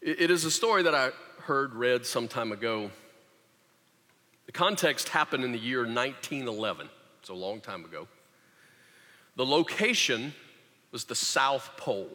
It 0.00 0.32
is 0.32 0.44
a 0.44 0.50
story 0.50 0.82
that 0.82 0.96
I 0.96 1.10
heard 1.42 1.76
read 1.76 2.04
some 2.04 2.26
time 2.26 2.50
ago. 2.50 2.90
The 4.46 4.52
context 4.52 5.10
happened 5.10 5.44
in 5.44 5.52
the 5.52 5.60
year 5.60 5.82
1911, 5.82 6.88
it's 7.20 7.28
a 7.28 7.34
long 7.34 7.60
time 7.60 7.84
ago. 7.84 8.08
The 9.36 9.46
location 9.46 10.34
was 10.90 11.04
the 11.04 11.14
South 11.14 11.70
Pole. 11.76 12.10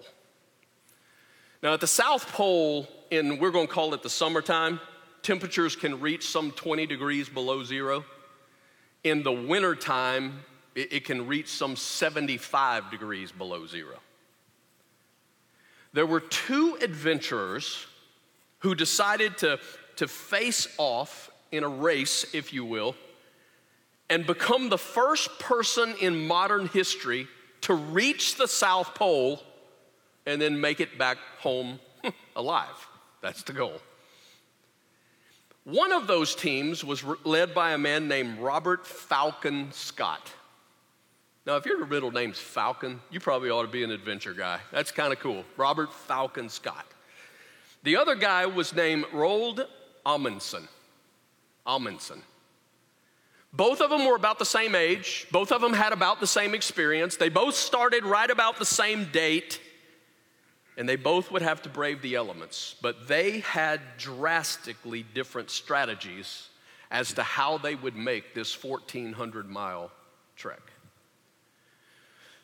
Now, 1.63 1.75
at 1.75 1.79
the 1.79 1.87
South 1.87 2.27
Pole, 2.33 2.89
in 3.09 3.39
we're 3.39 3.51
going 3.51 3.67
to 3.67 3.73
call 3.73 3.93
it 3.93 4.03
the 4.03 4.09
summertime, 4.09 4.81
temperatures 5.23 5.77
can 5.77 6.01
reach 6.01 6.27
some 6.27 6.51
20 6.51 6.85
degrees 6.85 7.29
below 7.29 7.63
zero. 7.63 8.03
In 9.05 9.23
the 9.23 9.31
wintertime, 9.31 10.43
it, 10.77 10.93
it 10.93 11.05
can 11.05 11.27
reach 11.27 11.47
some 11.47 11.75
75 11.75 12.91
degrees 12.91 13.31
below 13.31 13.65
zero. 13.65 13.97
There 15.91 16.05
were 16.05 16.19
two 16.19 16.77
adventurers 16.81 17.85
who 18.59 18.75
decided 18.75 19.37
to, 19.39 19.59
to 19.95 20.07
face 20.07 20.67
off 20.77 21.31
in 21.51 21.63
a 21.63 21.67
race, 21.67 22.33
if 22.33 22.53
you 22.53 22.63
will, 22.63 22.95
and 24.09 24.25
become 24.25 24.69
the 24.69 24.77
first 24.77 25.39
person 25.39 25.95
in 25.99 26.27
modern 26.27 26.67
history 26.67 27.27
to 27.61 27.73
reach 27.73 28.35
the 28.35 28.47
South 28.47 28.93
Pole 28.93 29.41
and 30.25 30.39
then 30.39 30.61
make 30.61 30.79
it 30.79 30.97
back 30.97 31.17
home 31.39 31.79
alive. 32.35 32.87
That's 33.21 33.43
the 33.43 33.53
goal. 33.53 33.81
One 35.63 35.91
of 35.91 36.07
those 36.07 36.35
teams 36.35 36.83
was 36.83 37.03
led 37.25 37.53
by 37.53 37.73
a 37.73 37.77
man 37.77 38.07
named 38.07 38.39
Robert 38.39 38.85
Falcon 38.85 39.71
Scott. 39.71 40.31
Now, 41.47 41.55
if 41.55 41.65
your 41.65 41.85
middle 41.85 42.11
name's 42.11 42.37
Falcon, 42.37 42.99
you 43.09 43.21
probably 43.21 43.49
ought 43.49 43.61
to 43.61 43.69
be 43.69 43.81
an 43.81 43.89
adventure 43.89 44.33
guy. 44.33 44.59
That's 44.69 44.91
kind 44.91 45.13
of 45.13 45.19
cool. 45.19 45.45
Robert 45.55 45.93
Falcon 45.93 46.49
Scott. 46.49 46.85
The 47.83 47.95
other 47.95 48.15
guy 48.15 48.45
was 48.47 48.75
named 48.75 49.05
Roald 49.13 49.65
Amundsen. 50.05 50.67
Amundsen. 51.65 52.21
Both 53.53 53.79
of 53.79 53.89
them 53.89 54.05
were 54.05 54.17
about 54.17 54.39
the 54.39 54.45
same 54.45 54.75
age. 54.75 55.25
Both 55.31 55.53
of 55.53 55.61
them 55.61 55.71
had 55.71 55.93
about 55.93 56.19
the 56.19 56.27
same 56.27 56.53
experience. 56.53 57.15
They 57.15 57.29
both 57.29 57.55
started 57.55 58.03
right 58.03 58.29
about 58.29 58.59
the 58.59 58.65
same 58.65 59.05
date. 59.05 59.61
And 60.75 60.87
they 60.87 60.97
both 60.97 61.31
would 61.31 61.43
have 61.43 61.61
to 61.61 61.69
brave 61.69 62.01
the 62.01 62.15
elements. 62.15 62.75
But 62.81 63.07
they 63.07 63.39
had 63.39 63.79
drastically 63.97 65.01
different 65.01 65.49
strategies 65.49 66.49
as 66.91 67.13
to 67.13 67.23
how 67.23 67.57
they 67.57 67.75
would 67.75 67.95
make 67.95 68.35
this 68.35 68.61
1,400 68.61 69.49
mile 69.49 69.91
trek. 70.35 70.59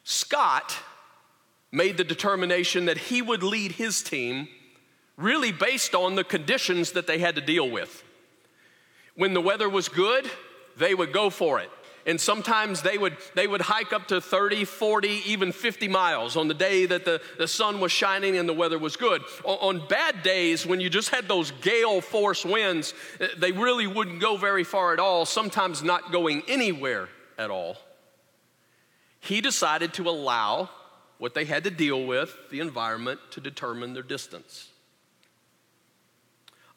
Scott 0.04 0.78
made 1.72 1.98
the 1.98 2.04
determination 2.04 2.86
that 2.86 2.98
he 2.98 3.22
would 3.22 3.42
lead 3.42 3.74
his 3.74 4.04
team 4.04 4.48
really 5.18 5.52
based 5.52 5.96
on 5.96 6.16
the 6.16 6.24
conditions 6.24 6.92
that 6.92 7.08
they 7.08 7.20
had 7.20 7.36
to 7.36 7.42
deal 7.42 7.70
with. 7.70 8.04
When 9.16 9.34
the 9.34 9.42
weather 9.42 9.70
was 9.70 9.90
good, 9.90 10.30
they 10.78 10.94
would 10.94 11.14
go 11.14 11.30
for 11.30 11.60
it. 11.60 11.70
And 12.06 12.20
sometimes 12.20 12.82
they 12.82 12.98
would, 12.98 13.16
they 13.34 13.48
would 13.48 13.62
hike 13.62 13.94
up 13.94 14.10
to 14.10 14.20
30, 14.20 14.66
40, 14.66 15.08
even 15.26 15.54
50 15.54 15.88
miles 15.88 16.36
on 16.36 16.50
the 16.50 16.54
day 16.54 16.86
that 16.86 17.06
the, 17.06 17.22
the 17.38 17.48
sun 17.48 17.80
was 17.80 17.94
shining 17.94 18.36
and 18.36 18.50
the 18.50 18.54
weather 18.54 18.78
was 18.78 18.98
good. 18.98 19.22
On, 19.46 19.88
bad 19.88 20.22
days, 20.22 20.66
when 20.66 20.82
you 20.82 20.90
just 20.90 21.10
had 21.10 21.30
those 21.30 21.52
gale 21.62 22.02
force 22.02 22.44
winds, 22.44 22.94
eh, 23.22 23.28
they 23.38 23.54
really 23.54 23.88
wouldn't 23.88 24.20
go 24.20 24.36
very 24.36 24.66
far 24.66 24.92
at 24.92 25.00
all, 25.00 25.26
sometimes 25.26 25.82
not 25.82 26.12
going 26.12 26.44
anywhere 26.48 27.08
at 27.38 27.50
all 27.50 27.78
he 29.24 29.40
decided 29.40 29.94
to 29.94 30.10
allow 30.10 30.70
what 31.18 31.34
they 31.34 31.46
had 31.46 31.64
to 31.64 31.72
deal 31.72 32.06
with, 32.06 32.36
the 32.52 32.60
environment, 32.60 33.20
to 33.32 33.40
determine 33.40 33.94
their 33.94 34.04
distance. 34.04 34.70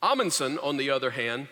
Amundsen, 0.00 0.56
on 0.58 0.76
the 0.76 0.90
other 0.90 1.10
hand, 1.10 1.48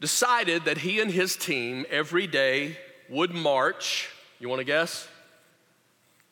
decided 0.00 0.64
that 0.66 0.78
he 0.78 1.00
and 1.00 1.10
his 1.10 1.34
team 1.36 1.84
every 1.90 2.28
day 2.28 2.78
would 3.08 3.34
march, 3.34 4.08
you 4.38 4.48
want 4.48 4.60
to 4.60 4.64
guess? 4.64 5.08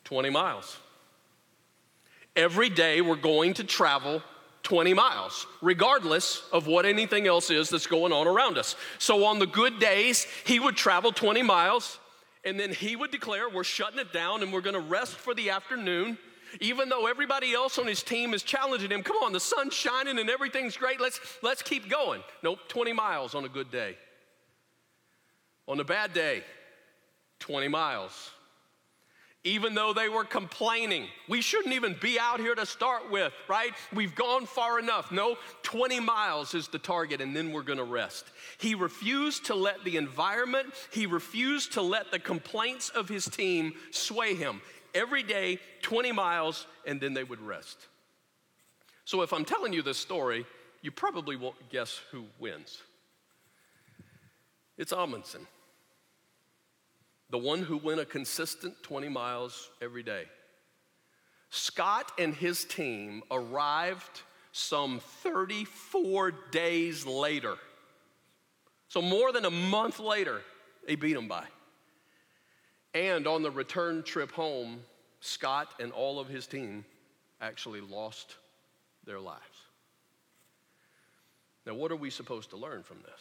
20 0.05 0.31
miles. 0.31 0.79
Every 2.37 2.69
day 2.69 3.01
we're 3.01 3.17
going 3.17 3.55
to 3.55 3.65
travel 3.65 4.23
20 4.63 4.95
miles, 4.95 5.45
regardless 5.61 6.43
of 6.53 6.69
what 6.69 6.87
anything 6.87 7.27
else 7.27 7.51
is 7.51 7.71
that's 7.71 7.89
going 7.89 8.13
on 8.13 8.29
around 8.29 8.59
us. 8.59 8.77
So 8.99 9.25
on 9.25 9.41
the 9.41 9.47
good 9.47 9.81
days, 9.81 10.25
he 10.45 10.61
would 10.61 10.77
travel 10.77 11.11
20 11.11 11.43
miles, 11.43 11.99
and 12.47 12.59
then 12.59 12.73
he 12.73 12.97
would 12.97 13.11
declare, 13.11 13.51
We're 13.51 13.65
shutting 13.65 13.99
it 13.99 14.13
down 14.13 14.43
and 14.43 14.53
we're 14.53 14.63
going 14.63 14.75
to 14.75 14.81
rest 14.81 15.17
for 15.17 15.35
the 15.35 15.51
afternoon. 15.51 16.17
Even 16.61 16.89
though 16.89 17.07
everybody 17.07 17.53
else 17.53 17.77
on 17.77 17.87
his 17.87 18.03
team 18.03 18.33
is 18.33 18.43
challenging 18.43 18.91
him, 18.91 19.03
come 19.03 19.17
on, 19.17 19.33
the 19.33 19.41
sun's 19.41 19.75
shining 19.75 20.19
and 20.19 20.31
everything's 20.31 20.77
great, 20.77 21.01
let's, 21.01 21.21
let's 21.43 21.61
keep 21.61 21.91
going. 21.91 22.23
Nope, 22.43 22.61
20 22.69 22.93
miles 22.93 23.35
on 23.35 23.45
a 23.45 23.49
good 23.49 23.71
day. 23.71 23.97
On 25.67 25.79
a 25.81 25.85
bad 25.85 26.15
day, 26.15 26.45
20 27.41 27.67
miles 27.67 28.31
even 29.47 29.75
though 29.75 29.93
they 29.93 30.09
were 30.09 30.25
complaining. 30.25 31.07
We 31.29 31.41
shouldn't 31.41 31.73
even 31.73 31.95
be 32.01 32.19
out 32.19 32.41
here 32.41 32.57
to 32.57 32.67
start 32.67 33.13
with, 33.13 33.33
right? 33.49 33.73
We've 33.95 34.15
gone 34.15 34.45
far 34.45 34.81
enough. 34.81 35.13
No, 35.13 35.37
20 35.63 36.01
miles 36.01 36.53
is 36.53 36.67
the 36.67 36.81
target, 36.81 37.21
and 37.21 37.35
then 37.35 37.53
we're 37.53 37.63
gonna 37.63 37.85
rest. 37.85 38.27
He 38.59 38.75
refused 38.75 39.47
to 39.47 39.55
let 39.55 39.85
the 39.85 39.97
environment, 39.97 40.75
he 40.91 41.07
refused 41.07 41.75
to 41.75 41.83
let 41.83 42.11
the 42.11 42.19
complaints 42.19 42.89
of 42.89 43.09
his 43.09 43.27
team 43.27 43.75
sway 43.93 44.35
him. 44.35 44.61
Every 44.95 45.23
day, 45.23 45.61
20 45.83 46.11
miles, 46.11 46.67
and 46.85 47.01
then 47.01 47.15
they 47.15 47.25
would 47.25 47.41
rest. 47.41 47.87
So 49.05 49.23
if 49.23 49.33
I'm 49.33 49.45
telling 49.45 49.73
you 49.73 49.83
this 49.83 49.99
story, 49.99 50.45
you 50.83 50.91
probably 50.91 51.37
won't 51.37 51.71
guess 51.71 52.01
who 52.11 52.25
wins. 52.41 52.83
It's 54.77 54.93
Amundsen 54.93 55.47
the 57.31 57.39
one 57.39 57.61
who 57.61 57.77
went 57.77 58.01
a 58.01 58.05
consistent 58.05 58.83
20 58.83 59.09
miles 59.09 59.71
every 59.83 60.03
day. 60.03 60.25
Scott 61.51 62.13
and 62.19 62.35
his 62.35 62.65
team 62.65 63.23
arrived 63.31 64.23
some 64.53 65.01
34 65.23 66.33
days 66.51 67.07
later. 67.07 67.57
So, 68.89 69.03
more 69.03 69.33
than 69.33 69.45
a 69.45 69.51
month 69.51 69.99
later, 69.99 70.41
they 70.87 70.95
beat 70.95 71.15
them 71.15 71.29
by. 71.29 71.45
And 72.95 73.27
on 73.27 73.43
the 73.43 73.51
return 73.51 74.03
trip 74.03 74.33
home, 74.33 74.81
Scott 75.21 75.69
and 75.81 75.93
all 75.93 76.19
of 76.19 76.29
his 76.29 76.47
team 76.47 76.85
actually 77.41 77.81
lost 77.81 78.37
their 79.05 79.21
lives. 79.21 79.43
Now, 81.67 81.75
what 81.75 81.91
are 81.91 81.97
we 81.97 82.11
supposed 82.11 82.51
to 82.51 82.57
learn 82.57 82.83
from 82.83 82.99
this? 83.05 83.21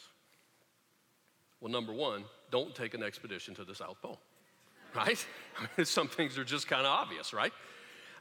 Well, 1.59 1.71
number 1.71 1.93
one, 1.93 2.23
don't 2.51 2.73
take 2.75 2.93
an 2.93 3.03
expedition 3.03 3.55
to 3.55 3.63
the 3.63 3.75
South 3.75 4.01
Pole, 4.01 4.19
right? 4.95 5.25
Some 5.83 6.07
things 6.07 6.37
are 6.37 6.43
just 6.43 6.67
kind 6.67 6.85
of 6.85 6.91
obvious, 6.91 7.33
right? 7.33 7.53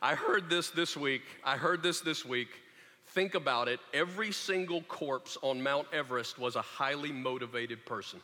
I 0.02 0.14
heard 0.14 0.50
this 0.50 0.70
this 0.70 0.96
week. 0.96 1.22
I 1.44 1.56
heard 1.56 1.82
this 1.82 2.00
this 2.00 2.24
week. 2.24 2.48
Think 3.08 3.34
about 3.34 3.68
it. 3.68 3.80
Every 3.92 4.32
single 4.32 4.82
corpse 4.82 5.36
on 5.42 5.62
Mount 5.62 5.86
Everest 5.92 6.38
was 6.38 6.56
a 6.56 6.62
highly 6.62 7.12
motivated 7.12 7.86
person. 7.86 8.20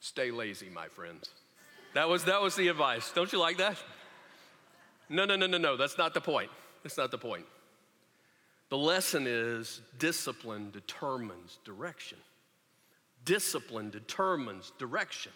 Stay 0.00 0.30
lazy, 0.30 0.68
my 0.68 0.88
friends. 0.88 1.30
That 1.94 2.08
was, 2.08 2.24
that 2.24 2.40
was 2.40 2.56
the 2.56 2.68
advice. 2.68 3.12
Don't 3.14 3.32
you 3.32 3.38
like 3.38 3.58
that? 3.58 3.76
No, 5.08 5.24
no, 5.24 5.36
no, 5.36 5.46
no, 5.46 5.58
no. 5.58 5.76
That's 5.76 5.98
not 5.98 6.14
the 6.14 6.20
point. 6.20 6.50
That's 6.82 6.96
not 6.96 7.10
the 7.10 7.18
point. 7.18 7.44
The 8.70 8.78
lesson 8.78 9.26
is 9.26 9.82
discipline 9.98 10.70
determines 10.70 11.58
direction. 11.64 12.18
Discipline 13.24 13.90
determines 13.90 14.72
direction. 14.78 15.32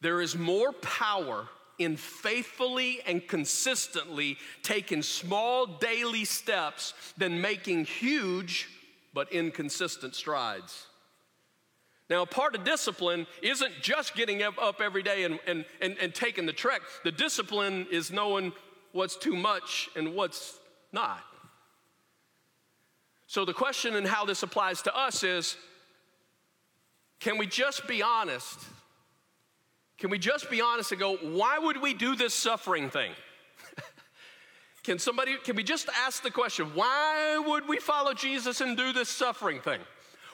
There 0.00 0.20
is 0.20 0.36
more 0.36 0.72
power 0.72 1.48
in 1.78 1.96
faithfully 1.96 3.00
and 3.06 3.26
consistently 3.26 4.36
taking 4.62 5.02
small 5.02 5.66
daily 5.66 6.24
steps 6.24 6.94
than 7.16 7.40
making 7.40 7.86
huge 7.86 8.68
but 9.14 9.32
inconsistent 9.32 10.14
strides. 10.14 10.86
Now, 12.10 12.22
a 12.22 12.26
part 12.26 12.54
of 12.54 12.64
discipline 12.64 13.26
isn't 13.40 13.72
just 13.80 14.14
getting 14.14 14.42
up 14.42 14.80
every 14.80 15.02
day 15.02 15.24
and, 15.24 15.38
and, 15.46 15.64
and, 15.80 15.96
and 15.98 16.14
taking 16.14 16.46
the 16.46 16.52
trek. 16.52 16.82
The 17.04 17.12
discipline 17.12 17.86
is 17.90 18.10
knowing 18.10 18.52
what's 18.92 19.16
too 19.16 19.34
much 19.34 19.88
and 19.96 20.14
what's 20.14 20.58
not. 20.92 21.22
So, 23.26 23.46
the 23.46 23.54
question 23.54 23.96
and 23.96 24.06
how 24.06 24.26
this 24.26 24.42
applies 24.42 24.82
to 24.82 24.94
us 24.94 25.22
is 25.22 25.56
can 27.22 27.38
we 27.38 27.46
just 27.46 27.86
be 27.86 28.02
honest? 28.02 28.58
Can 29.98 30.10
we 30.10 30.18
just 30.18 30.50
be 30.50 30.60
honest 30.60 30.90
and 30.90 31.00
go, 31.00 31.16
why 31.18 31.56
would 31.56 31.80
we 31.80 31.94
do 31.94 32.16
this 32.16 32.34
suffering 32.34 32.90
thing? 32.90 33.12
can 34.82 34.98
somebody, 34.98 35.36
can 35.44 35.54
we 35.54 35.62
just 35.62 35.88
ask 36.04 36.24
the 36.24 36.30
question, 36.32 36.66
why 36.74 37.40
would 37.46 37.68
we 37.68 37.78
follow 37.78 38.12
Jesus 38.12 38.60
and 38.60 38.76
do 38.76 38.92
this 38.92 39.08
suffering 39.08 39.60
thing? 39.60 39.78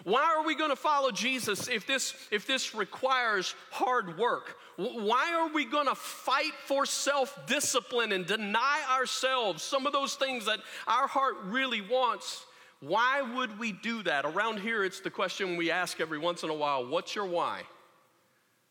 Why 0.05 0.35
are 0.35 0.47
we 0.47 0.55
going 0.55 0.71
to 0.71 0.77
follow 0.77 1.11
Jesus 1.11 1.69
if 1.69 1.87
this, 1.87 2.15
if 2.31 2.47
this 2.47 2.75
requires 2.75 3.55
hard 3.71 4.17
work? 4.17 4.57
Why 4.77 5.35
are 5.35 5.53
we 5.53 5.67
going 5.67 5.89
to 5.89 5.95
fight 5.95 6.55
for 6.65 6.87
self 6.87 7.39
discipline 7.47 8.13
and 8.13 8.25
deny 8.25 8.81
ourselves 8.91 9.63
some 9.63 9.87
of 9.87 9.93
those 9.93 10.15
things 10.15 10.47
that 10.47 10.61
our 10.87 11.07
heart 11.07 11.35
really 11.45 11.83
wants? 11.83 12.47
Why 12.81 13.23
would 13.23 13.59
we 13.59 13.73
do 13.73 14.03
that? 14.05 14.25
Around 14.25 14.61
here, 14.61 14.85
it's 14.85 15.01
the 15.01 15.11
question 15.11 15.57
we 15.57 15.71
ask 15.71 16.01
every 16.01 16.19
once 16.19 16.43
in 16.43 16.51
a 16.51 16.55
while 16.55 16.87
what's 16.87 17.15
your 17.15 17.27
why? 17.27 17.63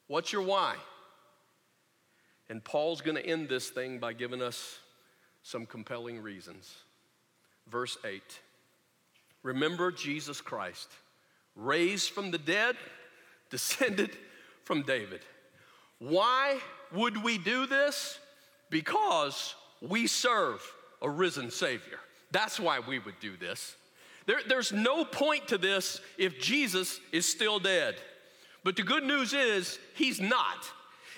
What's 0.07 0.31
your 0.31 0.43
why? 0.43 0.75
And 2.49 2.63
Paul's 2.63 3.01
going 3.01 3.17
to 3.17 3.25
end 3.25 3.49
this 3.49 3.69
thing 3.69 3.99
by 3.99 4.13
giving 4.13 4.41
us 4.41 4.79
some 5.43 5.65
compelling 5.65 6.21
reasons. 6.21 6.73
Verse 7.69 7.97
8 8.05 8.21
Remember 9.43 9.91
Jesus 9.91 10.41
Christ, 10.41 10.89
raised 11.55 12.11
from 12.11 12.31
the 12.31 12.37
dead, 12.37 12.75
descended 13.49 14.11
from 14.63 14.83
David. 14.83 15.21
Why 15.99 16.59
would 16.93 17.23
we 17.23 17.37
do 17.37 17.65
this? 17.65 18.19
Because 18.69 19.55
we 19.81 20.07
serve 20.07 20.61
a 21.01 21.09
risen 21.09 21.49
Savior. 21.51 21.99
That's 22.31 22.59
why 22.59 22.79
we 22.79 22.99
would 22.99 23.19
do 23.19 23.37
this. 23.37 23.75
There, 24.27 24.41
there's 24.47 24.71
no 24.71 25.03
point 25.03 25.47
to 25.47 25.57
this 25.57 25.99
if 26.17 26.39
Jesus 26.39 26.99
is 27.11 27.25
still 27.25 27.57
dead. 27.57 27.95
But 28.63 28.75
the 28.75 28.83
good 28.83 29.03
news 29.03 29.33
is, 29.33 29.79
he's 29.95 30.19
not. 30.19 30.69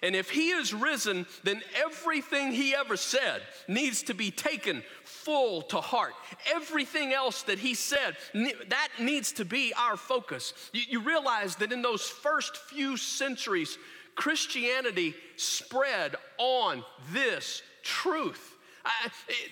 And 0.02 0.16
if 0.16 0.30
he 0.30 0.52
is 0.52 0.74
risen, 0.74 1.26
then 1.44 1.62
everything 1.76 2.52
he 2.52 2.74
ever 2.74 2.96
said 2.96 3.42
needs 3.68 4.04
to 4.04 4.14
be 4.14 4.32
taken 4.32 4.84
full 5.04 5.64
to 5.64 5.82
heart. 5.82 6.14
Everything 6.54 7.12
else 7.12 7.44
that 7.44 7.60
he 7.60 7.74
said, 7.74 8.16
that 8.34 8.90
needs 9.00 9.34
to 9.34 9.46
be 9.46 9.74
our 9.78 9.98
focus. 9.98 10.54
You, 10.72 10.84
you 10.88 11.00
realize 11.02 11.58
that 11.58 11.74
in 11.74 11.82
those 11.82 12.04
first 12.04 12.56
few 12.56 12.96
centuries, 12.96 13.78
Christianity 14.16 15.16
spread 15.36 16.16
on 16.38 16.86
this 17.12 17.62
truth. 17.84 18.56
I, 18.86 19.10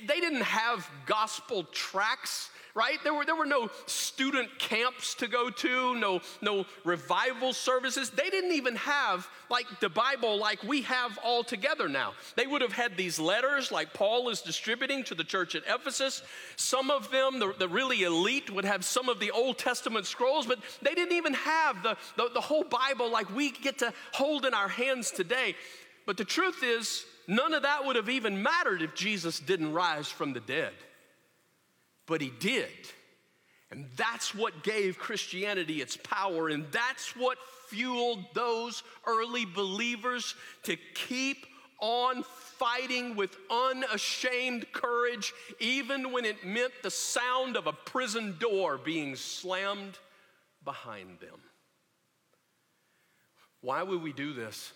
they 0.08 0.20
didn't 0.22 0.44
have 0.44 0.90
gospel 1.06 1.64
tracts 1.66 2.50
right? 2.78 3.00
There 3.04 3.14
were, 3.14 3.26
there 3.26 3.36
were 3.36 3.48
no 3.48 3.72
student 3.88 4.60
camps 4.60 5.16
to 5.16 5.28
go 5.28 5.50
to, 5.50 5.96
no, 5.96 6.22
no 6.42 6.66
revival 6.84 7.52
services. 7.52 8.12
They 8.12 8.30
didn't 8.30 8.52
even 8.52 8.76
have 8.76 9.28
like 9.50 9.66
the 9.80 9.90
Bible 9.90 10.38
like 10.38 10.62
we 10.62 10.84
have 10.84 11.18
all 11.24 11.44
together 11.44 11.90
now. 11.90 12.14
They 12.36 12.46
would 12.46 12.62
have 12.62 12.74
had 12.74 12.96
these 12.96 13.18
letters 13.18 13.72
like 13.72 13.96
Paul 13.96 14.30
is 14.30 14.42
distributing 14.42 15.04
to 15.06 15.16
the 15.16 15.24
church 15.24 15.56
at 15.56 15.64
Ephesus. 15.68 16.22
Some 16.56 16.92
of 16.92 17.10
them, 17.10 17.40
the, 17.40 17.52
the 17.58 17.68
really 17.68 18.04
elite, 18.04 18.52
would 18.52 18.66
have 18.66 18.86
some 18.86 19.10
of 19.10 19.20
the 19.20 19.32
Old 19.32 19.58
Testament 19.58 20.06
scrolls, 20.06 20.46
but 20.46 20.60
they 20.84 20.94
didn't 20.94 21.18
even 21.18 21.34
have 21.34 21.82
the, 21.82 21.98
the, 22.16 22.30
the 22.36 22.42
whole 22.42 22.64
Bible 22.64 23.12
like 23.12 23.34
we 23.36 23.50
get 23.52 23.80
to 23.80 23.92
hold 24.12 24.46
in 24.46 24.54
our 24.54 24.70
hands 24.70 25.10
today. 25.10 25.56
But 26.06 26.18
the 26.18 26.26
truth 26.26 26.64
is, 26.64 27.06
none 27.28 27.56
of 27.56 27.64
that 27.64 27.86
would 27.86 27.96
have 27.96 28.08
even 28.08 28.44
mattered 28.44 28.84
if 28.84 28.94
Jesus 28.94 29.40
didn't 29.40 29.74
rise 29.74 30.08
from 30.10 30.34
the 30.34 30.42
dead 30.42 30.74
but 32.08 32.22
he 32.22 32.32
did. 32.40 32.70
And 33.70 33.86
that's 33.96 34.34
what 34.34 34.64
gave 34.64 34.98
Christianity 34.98 35.82
its 35.82 35.98
power, 35.98 36.48
and 36.50 36.66
that's 36.72 37.16
what 37.16 37.38
fueled 37.68 38.24
those 38.34 38.82
early 39.06 39.46
believers 39.46 40.36
to 40.64 40.78
keep 40.96 41.46
on 41.80 42.24
fighting 42.24 43.16
with 43.16 43.36
unashamed 43.52 44.72
courage, 44.72 45.34
even 45.60 46.12
when 46.12 46.26
it 46.26 46.46
meant 46.46 46.72
the 46.82 46.90
sound 46.90 47.58
of 47.58 47.68
a 47.68 47.74
prison 47.74 48.36
door 48.40 48.78
being 48.78 49.16
slammed 49.16 50.00
behind 50.64 51.20
them. 51.20 51.40
Why 53.62 53.84
would 53.84 54.02
we 54.02 54.14
do 54.14 54.34
this? 54.34 54.72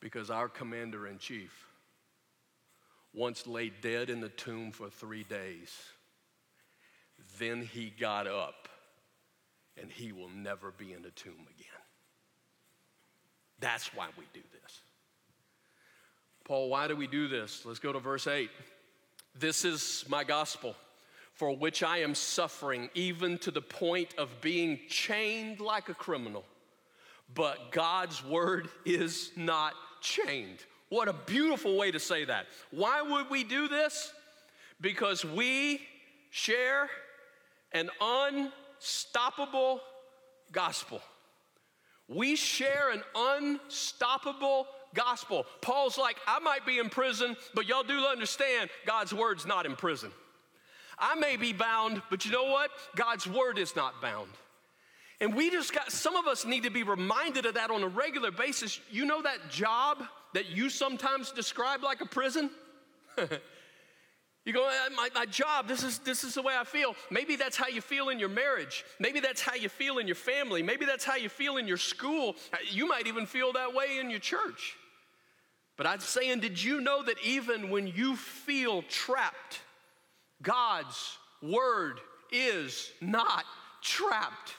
Because 0.00 0.30
our 0.30 0.48
commander 0.48 1.08
in 1.08 1.18
chief 1.18 1.65
once 3.16 3.46
lay 3.46 3.70
dead 3.80 4.10
in 4.10 4.20
the 4.20 4.28
tomb 4.28 4.70
for 4.70 4.90
three 4.90 5.24
days. 5.24 5.74
Then 7.38 7.62
he 7.62 7.90
got 7.98 8.26
up 8.26 8.68
and 9.80 9.90
he 9.90 10.12
will 10.12 10.28
never 10.28 10.70
be 10.70 10.92
in 10.92 11.02
the 11.02 11.10
tomb 11.10 11.32
again. 11.32 11.82
That's 13.58 13.94
why 13.94 14.08
we 14.18 14.24
do 14.34 14.42
this. 14.62 14.80
Paul, 16.44 16.68
why 16.68 16.88
do 16.88 16.94
we 16.94 17.06
do 17.06 17.26
this? 17.26 17.64
Let's 17.64 17.78
go 17.78 17.92
to 17.92 17.98
verse 17.98 18.26
8. 18.26 18.50
This 19.38 19.64
is 19.64 20.04
my 20.08 20.22
gospel, 20.22 20.76
for 21.32 21.56
which 21.56 21.82
I 21.82 21.98
am 21.98 22.14
suffering, 22.14 22.88
even 22.94 23.38
to 23.38 23.50
the 23.50 23.62
point 23.62 24.14
of 24.16 24.40
being 24.40 24.78
chained 24.88 25.60
like 25.60 25.88
a 25.88 25.94
criminal. 25.94 26.44
But 27.34 27.72
God's 27.72 28.24
word 28.24 28.68
is 28.84 29.32
not 29.36 29.74
chained. 30.00 30.58
What 30.88 31.08
a 31.08 31.12
beautiful 31.12 31.76
way 31.76 31.90
to 31.90 31.98
say 31.98 32.24
that. 32.24 32.46
Why 32.70 33.02
would 33.02 33.28
we 33.30 33.44
do 33.44 33.68
this? 33.68 34.12
Because 34.80 35.24
we 35.24 35.80
share 36.30 36.88
an 37.72 37.90
unstoppable 38.00 39.80
gospel. 40.52 41.00
We 42.08 42.36
share 42.36 42.92
an 42.92 43.02
unstoppable 43.16 44.68
gospel. 44.94 45.44
Paul's 45.60 45.98
like, 45.98 46.18
I 46.26 46.38
might 46.38 46.64
be 46.64 46.78
in 46.78 46.88
prison, 46.88 47.36
but 47.54 47.66
y'all 47.66 47.82
do 47.82 47.98
understand 48.06 48.70
God's 48.86 49.12
word's 49.12 49.44
not 49.44 49.66
in 49.66 49.74
prison. 49.74 50.12
I 50.98 51.14
may 51.16 51.36
be 51.36 51.52
bound, 51.52 52.00
but 52.10 52.24
you 52.24 52.30
know 52.30 52.44
what? 52.44 52.70
God's 52.94 53.26
word 53.26 53.58
is 53.58 53.74
not 53.76 54.00
bound. 54.00 54.30
And 55.20 55.34
we 55.34 55.50
just 55.50 55.72
got, 55.72 55.90
some 55.90 56.16
of 56.16 56.26
us 56.26 56.44
need 56.44 56.62
to 56.64 56.70
be 56.70 56.82
reminded 56.82 57.46
of 57.46 57.54
that 57.54 57.70
on 57.70 57.82
a 57.82 57.88
regular 57.88 58.30
basis. 58.30 58.80
You 58.90 59.04
know 59.04 59.22
that 59.22 59.50
job 59.50 60.02
that 60.36 60.50
you 60.50 60.68
sometimes 60.68 61.32
describe 61.32 61.82
like 61.82 62.02
a 62.02 62.06
prison? 62.06 62.50
You 64.44 64.52
go, 64.52 64.64
uh, 64.64 64.90
my, 64.94 65.08
my 65.12 65.26
job, 65.26 65.66
this 65.66 65.82
is, 65.82 65.98
this 65.98 66.22
is 66.22 66.34
the 66.34 66.42
way 66.42 66.54
I 66.56 66.62
feel. 66.62 66.94
Maybe 67.10 67.34
that's 67.34 67.56
how 67.56 67.66
you 67.66 67.80
feel 67.80 68.10
in 68.10 68.20
your 68.20 68.28
marriage. 68.28 68.84
Maybe 69.00 69.18
that's 69.18 69.42
how 69.42 69.56
you 69.56 69.68
feel 69.68 69.98
in 69.98 70.06
your 70.06 70.14
family. 70.14 70.62
Maybe 70.62 70.86
that's 70.86 71.04
how 71.04 71.16
you 71.16 71.28
feel 71.28 71.56
in 71.56 71.66
your 71.66 71.76
school. 71.76 72.36
Uh, 72.52 72.58
you 72.70 72.86
might 72.86 73.08
even 73.08 73.26
feel 73.26 73.52
that 73.54 73.74
way 73.74 73.98
in 73.98 74.08
your 74.08 74.20
church. 74.20 74.76
But 75.76 75.88
I'm 75.88 75.98
saying, 75.98 76.38
did 76.38 76.62
you 76.62 76.80
know 76.80 77.02
that 77.02 77.16
even 77.24 77.70
when 77.70 77.88
you 77.88 78.14
feel 78.14 78.82
trapped, 78.82 79.62
God's 80.40 81.18
word 81.42 81.98
is 82.30 82.92
not 83.00 83.44
trapped? 83.82 84.52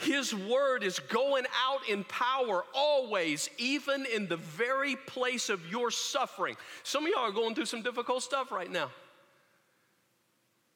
His 0.00 0.34
word 0.34 0.82
is 0.82 0.98
going 0.98 1.44
out 1.62 1.86
in 1.86 2.04
power 2.04 2.64
always, 2.74 3.50
even 3.58 4.06
in 4.06 4.28
the 4.28 4.38
very 4.38 4.96
place 4.96 5.50
of 5.50 5.70
your 5.70 5.90
suffering. 5.90 6.56
Some 6.84 7.04
of 7.04 7.10
y'all 7.10 7.28
are 7.28 7.32
going 7.32 7.54
through 7.54 7.66
some 7.66 7.82
difficult 7.82 8.22
stuff 8.22 8.50
right 8.50 8.70
now. 8.70 8.90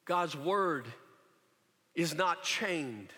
God's 0.04 0.36
word 0.36 0.86
is 1.94 2.14
not 2.14 2.42
chained, 2.42 3.08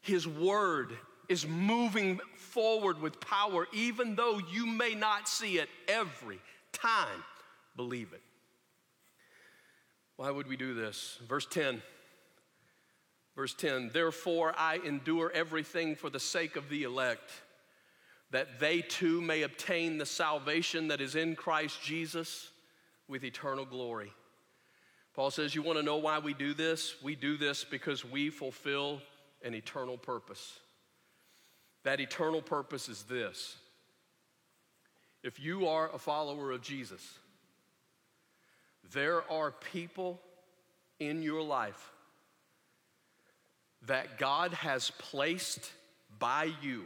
His 0.00 0.26
word 0.26 0.96
is 1.28 1.46
moving 1.46 2.18
forward 2.36 3.00
with 3.00 3.20
power, 3.20 3.68
even 3.74 4.16
though 4.16 4.40
you 4.50 4.64
may 4.64 4.94
not 4.94 5.28
see 5.28 5.58
it 5.58 5.68
every 5.86 6.40
time. 6.72 7.22
Believe 7.76 8.14
it. 8.14 8.22
Why 10.16 10.30
would 10.30 10.48
we 10.48 10.56
do 10.56 10.72
this? 10.72 11.18
Verse 11.28 11.46
10. 11.46 11.82
Verse 13.36 13.54
10 13.54 13.90
Therefore 13.92 14.54
I 14.56 14.76
endure 14.84 15.30
everything 15.32 15.96
for 15.96 16.10
the 16.10 16.20
sake 16.20 16.56
of 16.56 16.68
the 16.68 16.84
elect, 16.84 17.30
that 18.30 18.60
they 18.60 18.80
too 18.80 19.20
may 19.20 19.42
obtain 19.42 19.98
the 19.98 20.06
salvation 20.06 20.88
that 20.88 21.00
is 21.00 21.16
in 21.16 21.36
Christ 21.36 21.82
Jesus 21.82 22.50
with 23.08 23.24
eternal 23.24 23.64
glory. 23.64 24.12
Paul 25.14 25.30
says, 25.30 25.54
You 25.54 25.62
want 25.62 25.78
to 25.78 25.84
know 25.84 25.96
why 25.96 26.18
we 26.18 26.34
do 26.34 26.54
this? 26.54 26.94
We 27.02 27.14
do 27.14 27.36
this 27.36 27.64
because 27.64 28.04
we 28.04 28.30
fulfill 28.30 29.00
an 29.42 29.54
eternal 29.54 29.98
purpose. 29.98 30.58
That 31.82 32.00
eternal 32.00 32.42
purpose 32.42 32.88
is 32.88 33.02
this 33.04 33.56
if 35.22 35.38
you 35.38 35.68
are 35.68 35.92
a 35.92 35.98
follower 35.98 36.50
of 36.52 36.62
Jesus, 36.62 37.18
there 38.92 39.30
are 39.30 39.50
people 39.50 40.20
in 40.98 41.22
your 41.22 41.42
life 41.42 41.92
that 43.86 44.18
God 44.18 44.52
has 44.52 44.90
placed 44.98 45.70
by 46.18 46.52
you 46.62 46.84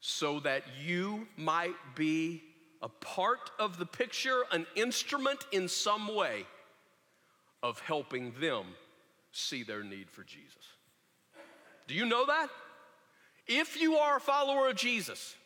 so 0.00 0.40
that 0.40 0.64
you 0.84 1.26
might 1.36 1.74
be 1.94 2.42
a 2.82 2.88
part 2.88 3.50
of 3.58 3.78
the 3.78 3.86
picture, 3.86 4.42
an 4.50 4.66
instrument 4.74 5.38
in 5.52 5.68
some 5.68 6.12
way 6.14 6.44
of 7.62 7.78
helping 7.80 8.32
them 8.40 8.64
see 9.30 9.62
their 9.62 9.84
need 9.84 10.10
for 10.10 10.24
Jesus. 10.24 10.56
Do 11.86 11.94
you 11.94 12.04
know 12.04 12.26
that? 12.26 12.48
If 13.46 13.80
you 13.80 13.96
are 13.96 14.16
a 14.16 14.20
follower 14.20 14.68
of 14.68 14.76
Jesus, 14.76 15.36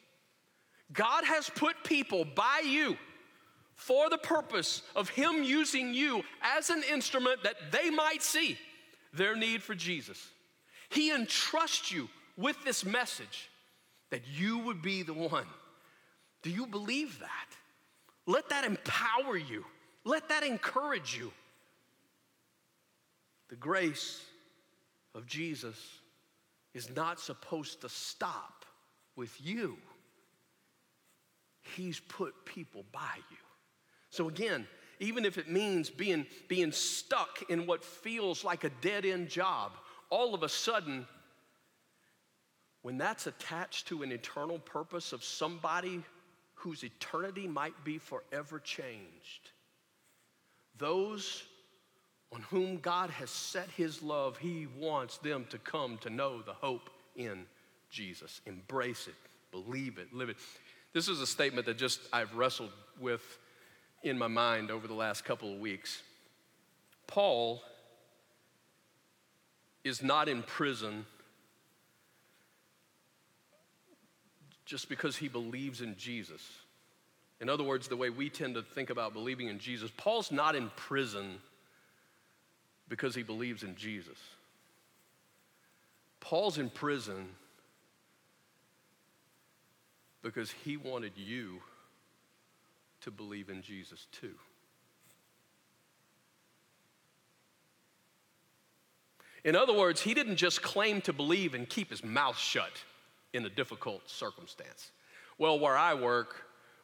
God 0.92 1.24
has 1.24 1.50
put 1.50 1.84
people 1.84 2.24
by 2.24 2.62
you 2.64 2.96
for 3.74 4.08
the 4.08 4.18
purpose 4.18 4.82
of 4.94 5.10
Him 5.10 5.42
using 5.42 5.92
you 5.92 6.22
as 6.42 6.70
an 6.70 6.82
instrument 6.90 7.42
that 7.42 7.56
they 7.72 7.90
might 7.90 8.22
see 8.22 8.58
their 9.16 9.36
need 9.36 9.62
for 9.62 9.74
Jesus. 9.74 10.28
He 10.88 11.10
entrusts 11.10 11.90
you 11.90 12.08
with 12.36 12.56
this 12.64 12.84
message 12.84 13.50
that 14.10 14.22
you 14.26 14.58
would 14.58 14.82
be 14.82 15.02
the 15.02 15.14
one. 15.14 15.46
Do 16.42 16.50
you 16.50 16.66
believe 16.66 17.18
that? 17.20 17.56
Let 18.26 18.48
that 18.50 18.64
empower 18.64 19.36
you, 19.36 19.64
let 20.04 20.28
that 20.28 20.42
encourage 20.42 21.16
you. 21.16 21.32
The 23.48 23.56
grace 23.56 24.20
of 25.14 25.26
Jesus 25.26 25.76
is 26.74 26.94
not 26.94 27.20
supposed 27.20 27.80
to 27.82 27.88
stop 27.88 28.64
with 29.14 29.34
you. 29.40 29.76
He's 31.74 32.00
put 32.00 32.44
people 32.44 32.84
by 32.92 33.16
you. 33.30 33.36
So, 34.10 34.28
again, 34.28 34.66
even 34.98 35.24
if 35.24 35.38
it 35.38 35.50
means 35.50 35.90
being, 35.90 36.26
being 36.48 36.72
stuck 36.72 37.42
in 37.48 37.66
what 37.66 37.84
feels 37.84 38.44
like 38.44 38.64
a 38.64 38.70
dead 38.80 39.04
end 39.04 39.28
job, 39.28 39.72
all 40.10 40.34
of 40.34 40.42
a 40.42 40.48
sudden, 40.48 41.06
when 42.82 42.98
that's 42.98 43.26
attached 43.26 43.88
to 43.88 44.02
an 44.02 44.12
eternal 44.12 44.58
purpose 44.58 45.12
of 45.12 45.24
somebody 45.24 46.02
whose 46.54 46.84
eternity 46.84 47.46
might 47.46 47.84
be 47.84 47.98
forever 47.98 48.58
changed, 48.58 49.50
those 50.78 51.44
on 52.32 52.42
whom 52.42 52.78
God 52.78 53.10
has 53.10 53.30
set 53.30 53.68
his 53.70 54.02
love, 54.02 54.36
he 54.36 54.66
wants 54.78 55.18
them 55.18 55.46
to 55.50 55.58
come 55.58 55.98
to 55.98 56.10
know 56.10 56.42
the 56.42 56.52
hope 56.52 56.90
in 57.14 57.46
Jesus. 57.90 58.40
Embrace 58.46 59.06
it, 59.08 59.14
believe 59.50 59.98
it, 59.98 60.12
live 60.12 60.28
it. 60.28 60.36
This 60.92 61.08
is 61.08 61.20
a 61.20 61.26
statement 61.26 61.66
that 61.66 61.78
just 61.78 62.00
I've 62.12 62.34
wrestled 62.34 62.70
with 63.00 63.38
in 64.02 64.18
my 64.18 64.28
mind 64.28 64.70
over 64.70 64.86
the 64.86 64.94
last 64.94 65.24
couple 65.24 65.52
of 65.52 65.60
weeks. 65.60 66.02
Paul 67.06 67.62
is 69.84 70.02
not 70.02 70.28
in 70.28 70.42
prison 70.42 71.06
just 74.64 74.88
because 74.88 75.16
he 75.16 75.28
believes 75.28 75.80
in 75.80 75.96
Jesus. 75.96 76.42
In 77.40 77.48
other 77.48 77.62
words, 77.64 77.86
the 77.86 77.96
way 77.96 78.10
we 78.10 78.28
tend 78.28 78.54
to 78.54 78.62
think 78.62 78.90
about 78.90 79.12
believing 79.12 79.48
in 79.48 79.58
Jesus, 79.58 79.90
Paul's 79.96 80.32
not 80.32 80.56
in 80.56 80.70
prison 80.74 81.38
because 82.88 83.14
he 83.14 83.22
believes 83.22 83.62
in 83.62 83.76
Jesus. 83.76 84.18
Paul's 86.20 86.58
in 86.58 86.70
prison 86.70 87.28
because 90.22 90.50
he 90.64 90.76
wanted 90.76 91.12
you 91.14 91.60
to 93.06 93.12
believe 93.12 93.50
in 93.50 93.62
Jesus 93.62 94.08
too. 94.10 94.34
In 99.44 99.54
other 99.54 99.72
words, 99.72 100.00
he 100.00 100.12
didn't 100.12 100.34
just 100.34 100.60
claim 100.60 101.00
to 101.02 101.12
believe 101.12 101.54
and 101.54 101.68
keep 101.68 101.90
his 101.90 102.02
mouth 102.02 102.36
shut 102.36 102.72
in 103.32 103.46
a 103.46 103.48
difficult 103.48 104.10
circumstance. 104.10 104.90
Well, 105.38 105.60
where 105.60 105.76
I 105.76 105.94
work, 105.94 106.34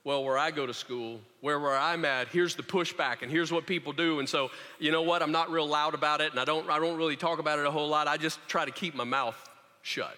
well, 0.04 0.22
where 0.22 0.38
I 0.38 0.52
go 0.52 0.64
to 0.64 0.72
school, 0.72 1.20
where, 1.40 1.58
where 1.58 1.76
I'm 1.76 2.04
at, 2.04 2.28
here's 2.28 2.54
the 2.54 2.62
pushback 2.62 3.22
and 3.22 3.30
here's 3.30 3.50
what 3.50 3.66
people 3.66 3.92
do. 3.92 4.20
And 4.20 4.28
so, 4.28 4.52
you 4.78 4.92
know 4.92 5.02
what? 5.02 5.22
I'm 5.22 5.32
not 5.32 5.50
real 5.50 5.66
loud 5.66 5.92
about 5.92 6.20
it 6.20 6.30
and 6.30 6.38
I 6.38 6.44
don't, 6.44 6.70
I 6.70 6.78
don't 6.78 6.96
really 6.96 7.16
talk 7.16 7.40
about 7.40 7.58
it 7.58 7.66
a 7.66 7.70
whole 7.72 7.88
lot. 7.88 8.06
I 8.06 8.16
just 8.16 8.38
try 8.46 8.64
to 8.64 8.70
keep 8.70 8.94
my 8.94 9.02
mouth 9.02 9.36
shut. 9.82 10.16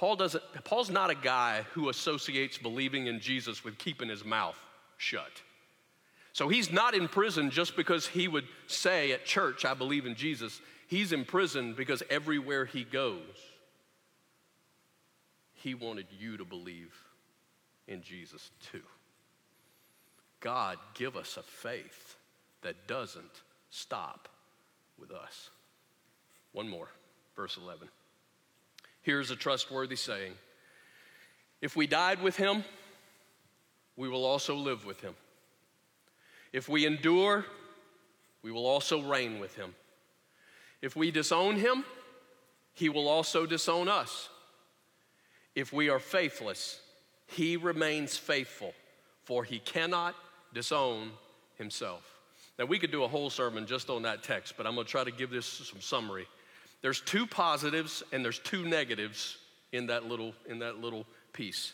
Paul 0.00 0.16
doesn't, 0.16 0.42
Paul's 0.64 0.88
not 0.88 1.10
a 1.10 1.14
guy 1.14 1.66
who 1.72 1.90
associates 1.90 2.56
believing 2.56 3.06
in 3.06 3.20
Jesus 3.20 3.62
with 3.62 3.76
keeping 3.76 4.08
his 4.08 4.24
mouth 4.24 4.56
shut. 4.96 5.42
So 6.32 6.48
he's 6.48 6.72
not 6.72 6.94
in 6.94 7.06
prison 7.06 7.50
just 7.50 7.76
because 7.76 8.06
he 8.06 8.26
would 8.26 8.46
say 8.66 9.12
at 9.12 9.26
church, 9.26 9.66
I 9.66 9.74
believe 9.74 10.06
in 10.06 10.14
Jesus. 10.14 10.62
He's 10.86 11.12
in 11.12 11.26
prison 11.26 11.74
because 11.74 12.02
everywhere 12.08 12.64
he 12.64 12.82
goes, 12.82 13.20
he 15.52 15.74
wanted 15.74 16.06
you 16.18 16.38
to 16.38 16.46
believe 16.46 16.94
in 17.86 18.02
Jesus 18.02 18.52
too. 18.72 18.80
God, 20.40 20.78
give 20.94 21.14
us 21.14 21.36
a 21.36 21.42
faith 21.42 22.16
that 22.62 22.86
doesn't 22.86 23.42
stop 23.68 24.30
with 24.98 25.10
us. 25.10 25.50
One 26.52 26.70
more, 26.70 26.88
verse 27.36 27.58
11. 27.62 27.90
Here's 29.02 29.30
a 29.30 29.36
trustworthy 29.36 29.96
saying 29.96 30.32
If 31.60 31.76
we 31.76 31.86
died 31.86 32.22
with 32.22 32.36
him, 32.36 32.64
we 33.96 34.08
will 34.08 34.24
also 34.24 34.54
live 34.54 34.84
with 34.84 35.00
him. 35.00 35.14
If 36.52 36.68
we 36.68 36.86
endure, 36.86 37.44
we 38.42 38.50
will 38.50 38.66
also 38.66 39.02
reign 39.02 39.40
with 39.40 39.54
him. 39.56 39.74
If 40.82 40.96
we 40.96 41.10
disown 41.10 41.56
him, 41.56 41.84
he 42.72 42.88
will 42.88 43.08
also 43.08 43.46
disown 43.46 43.88
us. 43.88 44.28
If 45.54 45.72
we 45.72 45.90
are 45.90 45.98
faithless, 45.98 46.80
he 47.26 47.56
remains 47.56 48.16
faithful, 48.16 48.72
for 49.24 49.44
he 49.44 49.58
cannot 49.58 50.14
disown 50.54 51.10
himself. 51.56 52.02
Now, 52.58 52.64
we 52.64 52.78
could 52.78 52.90
do 52.90 53.04
a 53.04 53.08
whole 53.08 53.30
sermon 53.30 53.66
just 53.66 53.90
on 53.90 54.02
that 54.02 54.22
text, 54.22 54.54
but 54.56 54.66
I'm 54.66 54.74
going 54.74 54.86
to 54.86 54.90
try 54.90 55.04
to 55.04 55.10
give 55.10 55.30
this 55.30 55.46
some 55.46 55.80
summary. 55.80 56.26
There's 56.82 57.00
two 57.00 57.26
positives 57.26 58.02
and 58.12 58.24
there's 58.24 58.38
two 58.38 58.64
negatives 58.64 59.36
in 59.72 59.86
that 59.86 60.06
little, 60.06 60.34
in 60.48 60.60
that 60.60 60.80
little 60.80 61.06
piece. 61.32 61.72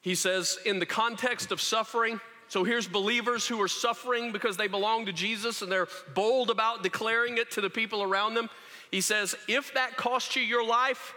He 0.00 0.14
says, 0.14 0.58
in 0.64 0.78
the 0.78 0.86
context 0.86 1.50
of 1.50 1.60
suffering, 1.60 2.20
so 2.48 2.62
here's 2.62 2.86
believers 2.86 3.46
who 3.46 3.60
are 3.60 3.68
suffering 3.68 4.30
because 4.30 4.56
they 4.56 4.68
belong 4.68 5.06
to 5.06 5.12
Jesus 5.12 5.62
and 5.62 5.72
they're 5.72 5.88
bold 6.14 6.50
about 6.50 6.82
declaring 6.82 7.38
it 7.38 7.50
to 7.52 7.60
the 7.60 7.70
people 7.70 8.02
around 8.02 8.34
them. 8.34 8.48
He 8.90 9.00
says, 9.00 9.34
if 9.48 9.74
that 9.74 9.96
costs 9.96 10.36
you 10.36 10.42
your 10.42 10.64
life, 10.64 11.14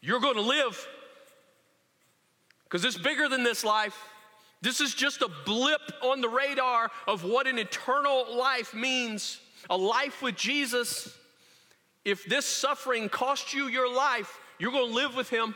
you're 0.00 0.20
going 0.20 0.36
to 0.36 0.40
live 0.40 0.88
because 2.64 2.84
it's 2.84 2.96
bigger 2.96 3.28
than 3.28 3.42
this 3.42 3.64
life. 3.64 3.98
This 4.62 4.80
is 4.80 4.94
just 4.94 5.22
a 5.22 5.30
blip 5.44 5.80
on 6.02 6.20
the 6.20 6.28
radar 6.28 6.90
of 7.06 7.24
what 7.24 7.46
an 7.46 7.58
eternal 7.58 8.36
life 8.36 8.74
means 8.74 9.40
a 9.68 9.76
life 9.76 10.22
with 10.22 10.36
Jesus. 10.36 11.16
If 12.04 12.24
this 12.24 12.46
suffering 12.46 13.08
costs 13.08 13.52
you 13.52 13.68
your 13.68 13.92
life, 13.92 14.40
you're 14.58 14.72
going 14.72 14.88
to 14.88 14.94
live 14.94 15.14
with 15.14 15.28
Him. 15.28 15.54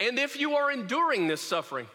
And 0.00 0.18
if 0.18 0.38
you 0.38 0.54
are 0.56 0.70
enduring 0.70 1.26
this 1.26 1.40
suffering, 1.40 1.86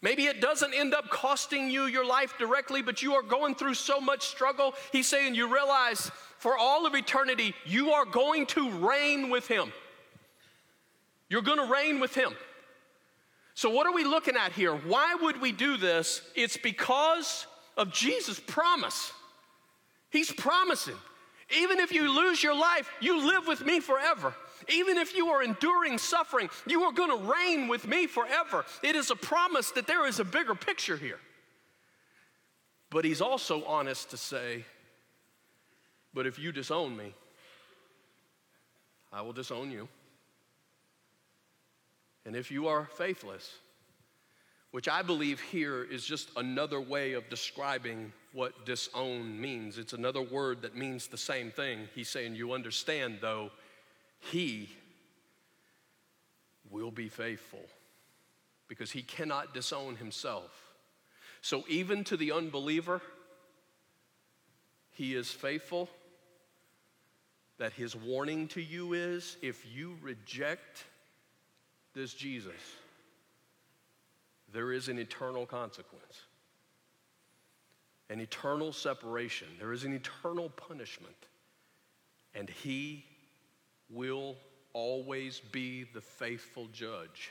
maybe 0.00 0.24
it 0.24 0.40
doesn't 0.40 0.74
end 0.74 0.94
up 0.94 1.08
costing 1.08 1.70
you 1.70 1.84
your 1.84 2.06
life 2.06 2.34
directly, 2.38 2.82
but 2.82 3.02
you 3.02 3.14
are 3.14 3.22
going 3.22 3.54
through 3.54 3.74
so 3.74 4.00
much 4.00 4.26
struggle. 4.26 4.74
He's 4.90 5.06
saying 5.06 5.34
you 5.34 5.52
realize 5.52 6.10
for 6.38 6.56
all 6.56 6.86
of 6.86 6.94
eternity, 6.94 7.54
you 7.64 7.92
are 7.92 8.04
going 8.04 8.46
to 8.46 8.70
reign 8.70 9.30
with 9.30 9.46
Him. 9.46 9.72
You're 11.28 11.42
going 11.42 11.58
to 11.58 11.72
reign 11.72 12.00
with 12.00 12.14
Him. 12.14 12.34
So, 13.54 13.70
what 13.70 13.86
are 13.86 13.92
we 13.92 14.04
looking 14.04 14.36
at 14.36 14.52
here? 14.52 14.74
Why 14.74 15.14
would 15.14 15.40
we 15.40 15.52
do 15.52 15.76
this? 15.76 16.22
It's 16.34 16.56
because 16.56 17.46
of 17.76 17.92
Jesus' 17.92 18.40
promise. 18.40 19.12
He's 20.10 20.32
promising. 20.32 20.96
Even 21.58 21.78
if 21.80 21.92
you 21.92 22.10
lose 22.10 22.42
your 22.42 22.54
life, 22.54 22.90
you 23.00 23.26
live 23.26 23.46
with 23.46 23.64
me 23.64 23.80
forever. 23.80 24.34
Even 24.68 24.96
if 24.96 25.14
you 25.14 25.28
are 25.28 25.42
enduring 25.42 25.98
suffering, 25.98 26.48
you 26.66 26.82
are 26.84 26.92
going 26.92 27.10
to 27.10 27.32
reign 27.32 27.68
with 27.68 27.86
me 27.86 28.06
forever. 28.06 28.64
It 28.82 28.96
is 28.96 29.10
a 29.10 29.16
promise 29.16 29.70
that 29.72 29.86
there 29.86 30.06
is 30.06 30.20
a 30.20 30.24
bigger 30.24 30.54
picture 30.54 30.96
here. 30.96 31.18
But 32.90 33.04
he's 33.04 33.20
also 33.20 33.64
honest 33.64 34.10
to 34.10 34.16
say, 34.16 34.64
but 36.14 36.26
if 36.26 36.38
you 36.38 36.52
disown 36.52 36.96
me, 36.96 37.14
I 39.12 39.22
will 39.22 39.32
disown 39.32 39.70
you. 39.70 39.88
And 42.24 42.36
if 42.36 42.50
you 42.50 42.68
are 42.68 42.88
faithless, 42.96 43.50
which 44.72 44.88
I 44.88 45.02
believe 45.02 45.38
here 45.38 45.84
is 45.84 46.04
just 46.04 46.30
another 46.36 46.80
way 46.80 47.12
of 47.12 47.28
describing 47.28 48.10
what 48.32 48.64
disown 48.64 49.38
means. 49.38 49.76
It's 49.76 49.92
another 49.92 50.22
word 50.22 50.62
that 50.62 50.74
means 50.74 51.06
the 51.06 51.18
same 51.18 51.50
thing. 51.50 51.88
He's 51.94 52.08
saying, 52.08 52.34
You 52.34 52.52
understand, 52.52 53.18
though, 53.20 53.50
he 54.18 54.70
will 56.70 56.90
be 56.90 57.08
faithful 57.08 57.64
because 58.66 58.90
he 58.90 59.02
cannot 59.02 59.52
disown 59.52 59.96
himself. 59.96 60.50
So, 61.42 61.64
even 61.68 62.02
to 62.04 62.16
the 62.16 62.32
unbeliever, 62.32 63.02
he 64.92 65.14
is 65.14 65.30
faithful. 65.30 65.90
That 67.58 67.74
his 67.74 67.94
warning 67.94 68.48
to 68.48 68.62
you 68.62 68.94
is 68.94 69.36
if 69.42 69.64
you 69.72 69.96
reject 70.02 70.84
this 71.94 72.14
Jesus, 72.14 72.54
there 74.52 74.72
is 74.72 74.88
an 74.88 74.98
eternal 74.98 75.46
consequence, 75.46 76.22
an 78.10 78.20
eternal 78.20 78.72
separation, 78.72 79.48
there 79.58 79.72
is 79.72 79.84
an 79.84 79.94
eternal 79.94 80.50
punishment, 80.50 81.16
and 82.34 82.48
He 82.48 83.04
will 83.88 84.36
always 84.74 85.40
be 85.40 85.84
the 85.84 86.00
faithful 86.00 86.68
judge 86.72 87.30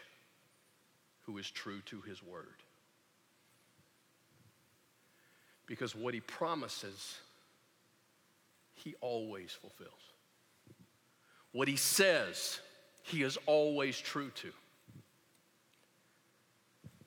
who 1.23 1.37
is 1.37 1.49
true 1.49 1.81
to 1.85 2.01
His 2.01 2.23
word. 2.23 2.47
Because 5.67 5.95
what 5.95 6.13
He 6.13 6.19
promises, 6.21 7.15
He 8.73 8.95
always 8.99 9.51
fulfills. 9.51 9.91
What 11.51 11.67
He 11.67 11.77
says, 11.77 12.59
He 13.03 13.21
is 13.21 13.37
always 13.45 13.99
true 13.99 14.31
to. 14.35 14.51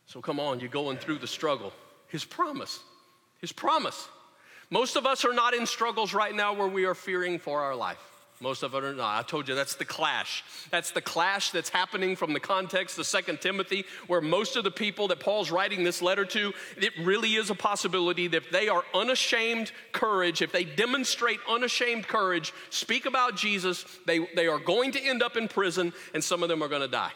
So 0.07 0.20
come 0.20 0.38
on, 0.38 0.61
you're 0.61 0.68
going 0.68 0.98
through 0.98 1.18
the 1.18 1.26
struggle. 1.26 1.72
His 2.09 2.24
promise, 2.24 2.80
His 3.40 3.52
promise. 3.52 4.09
Most 4.70 4.96
of 4.96 5.07
us 5.07 5.24
are 5.24 5.34
not 5.34 5.55
in 5.55 5.66
struggles 5.66 6.14
right 6.14 6.34
now 6.34 6.55
where 6.55 6.68
we 6.68 6.84
are 6.84 6.94
fearing 6.94 7.38
for 7.38 7.61
our 7.61 7.76
life. 7.76 7.98
Most 8.40 8.62
of 8.62 8.74
us 8.74 8.82
are 8.82 8.92
not. 8.92 9.18
I 9.18 9.22
told 9.22 9.48
you 9.48 9.55
that's 9.55 9.76
the 9.76 9.84
clash. 9.84 10.42
That's 10.70 10.90
the 10.90 11.00
clash 11.00 11.50
that's 11.50 11.68
happening 11.68 12.16
from 12.16 12.32
the 12.32 12.40
context 12.40 12.98
of 12.98 13.07
Second 13.07 13.40
Timothy, 13.40 13.84
where 14.07 14.20
most 14.20 14.57
of 14.57 14.64
the 14.64 14.70
people 14.70 15.09
that 15.09 15.20
Paul's 15.20 15.50
writing 15.50 15.84
this 15.84 16.02
letter 16.02 16.24
to, 16.26 16.52
it 16.76 16.92
really 17.02 17.34
is 17.34 17.50
a 17.50 17.55
possibility 17.55 18.26
that 18.26 18.36
if 18.38 18.50
they 18.50 18.68
are 18.68 18.82
unashamed 18.92 19.70
courage, 19.92 20.42
if 20.42 20.50
they 20.50 20.64
demonstrate 20.64 21.38
unashamed 21.48 22.09
courage, 22.09 22.52
speak 22.70 23.07
about 23.07 23.36
Jesus, 23.36 23.84
they, 24.07 24.26
they 24.34 24.48
are 24.48 24.59
going 24.59 24.92
to 24.92 25.00
end 25.00 25.22
up 25.22 25.36
in 25.36 25.46
prison 25.46 25.92
and 26.12 26.22
some 26.22 26.42
of 26.42 26.48
them 26.48 26.62
are 26.62 26.68
going 26.68 26.82
to 26.82 26.88
die. 26.88 27.12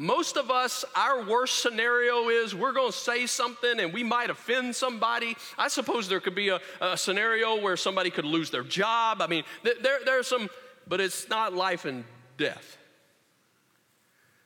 Most 0.00 0.38
of 0.38 0.50
us, 0.50 0.82
our 0.96 1.22
worst 1.22 1.58
scenario 1.58 2.30
is 2.30 2.54
we're 2.54 2.72
going 2.72 2.90
to 2.90 2.96
say 2.96 3.26
something 3.26 3.80
and 3.80 3.92
we 3.92 4.02
might 4.02 4.30
offend 4.30 4.74
somebody. 4.74 5.36
I 5.58 5.68
suppose 5.68 6.08
there 6.08 6.20
could 6.20 6.34
be 6.34 6.48
a, 6.48 6.58
a 6.80 6.96
scenario 6.96 7.60
where 7.60 7.76
somebody 7.76 8.08
could 8.08 8.24
lose 8.24 8.50
their 8.50 8.62
job. 8.62 9.20
I 9.20 9.26
mean, 9.26 9.44
there, 9.62 9.98
there's 10.02 10.26
some, 10.26 10.48
but 10.88 11.02
it's 11.02 11.28
not 11.28 11.52
life 11.52 11.84
and 11.84 12.04
death. 12.38 12.78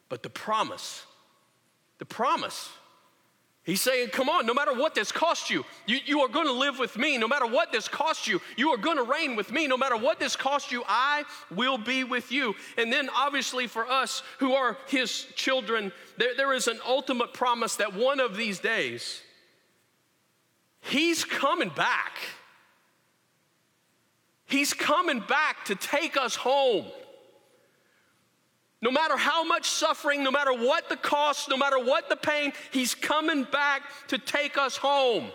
But 0.09 0.25
the 0.25 0.29
promise, 0.29 1.05
the 1.99 2.05
promise 2.05 2.69
He's 3.65 3.81
saying, 3.81 4.09
Come 4.11 4.29
on, 4.29 4.45
no 4.45 4.53
matter 4.53 4.75
what 4.75 4.95
this 4.95 5.11
costs 5.11 5.51
you, 5.51 5.65
you, 5.87 5.99
you 6.05 6.21
are 6.21 6.29
going 6.29 6.47
to 6.47 6.53
live 6.53 6.79
with 6.79 6.99
me. 6.99 7.17
No 7.17 7.27
matter 7.27 7.47
what 7.47 7.73
this 7.73 7.89
costs 7.89 8.29
you, 8.29 8.41
you 8.57 8.71
are 8.71 8.77
going 8.77 8.99
to 8.99 9.03
reign 9.03 9.37
with 9.37 9.51
me. 9.51 9.67
No 9.67 9.79
matter 9.79 9.97
what 9.97 10.21
this 10.21 10.37
costs 10.37 10.71
you, 10.71 10.85
I 10.87 11.25
will 11.51 11.79
be 11.79 12.05
with 12.05 12.31
you. 12.31 12.55
And 12.77 12.93
then, 12.93 13.09
obviously, 13.17 13.67
for 13.67 13.91
us 13.91 14.23
who 14.39 14.53
are 14.53 14.77
his 14.87 15.25
children, 15.35 15.93
there, 16.19 16.37
there 16.37 16.53
is 16.53 16.69
an 16.69 16.79
ultimate 16.87 17.33
promise 17.33 17.77
that 17.77 17.95
one 17.95 18.21
of 18.21 18.37
these 18.37 18.61
days, 18.61 19.23
he's 20.83 21.25
coming 21.25 21.71
back. 21.71 22.19
He's 24.45 24.75
coming 24.75 25.21
back 25.21 25.65
to 25.65 25.75
take 25.75 26.19
us 26.19 26.37
home. 26.37 26.85
No 28.85 28.91
matter 28.91 29.17
how 29.17 29.45
much 29.45 29.71
suffering, 29.71 30.23
no 30.23 30.31
matter 30.31 30.53
what 30.53 30.91
the 30.91 30.97
cost, 30.97 31.49
no 31.49 31.57
matter 31.57 31.79
what 31.79 32.11
the 32.11 32.17
pain, 32.17 32.53
He's 32.71 32.95
coming 32.95 33.45
back 33.45 33.81
to 34.09 34.19
take 34.19 34.59
us 34.59 34.77
home. 34.77 35.31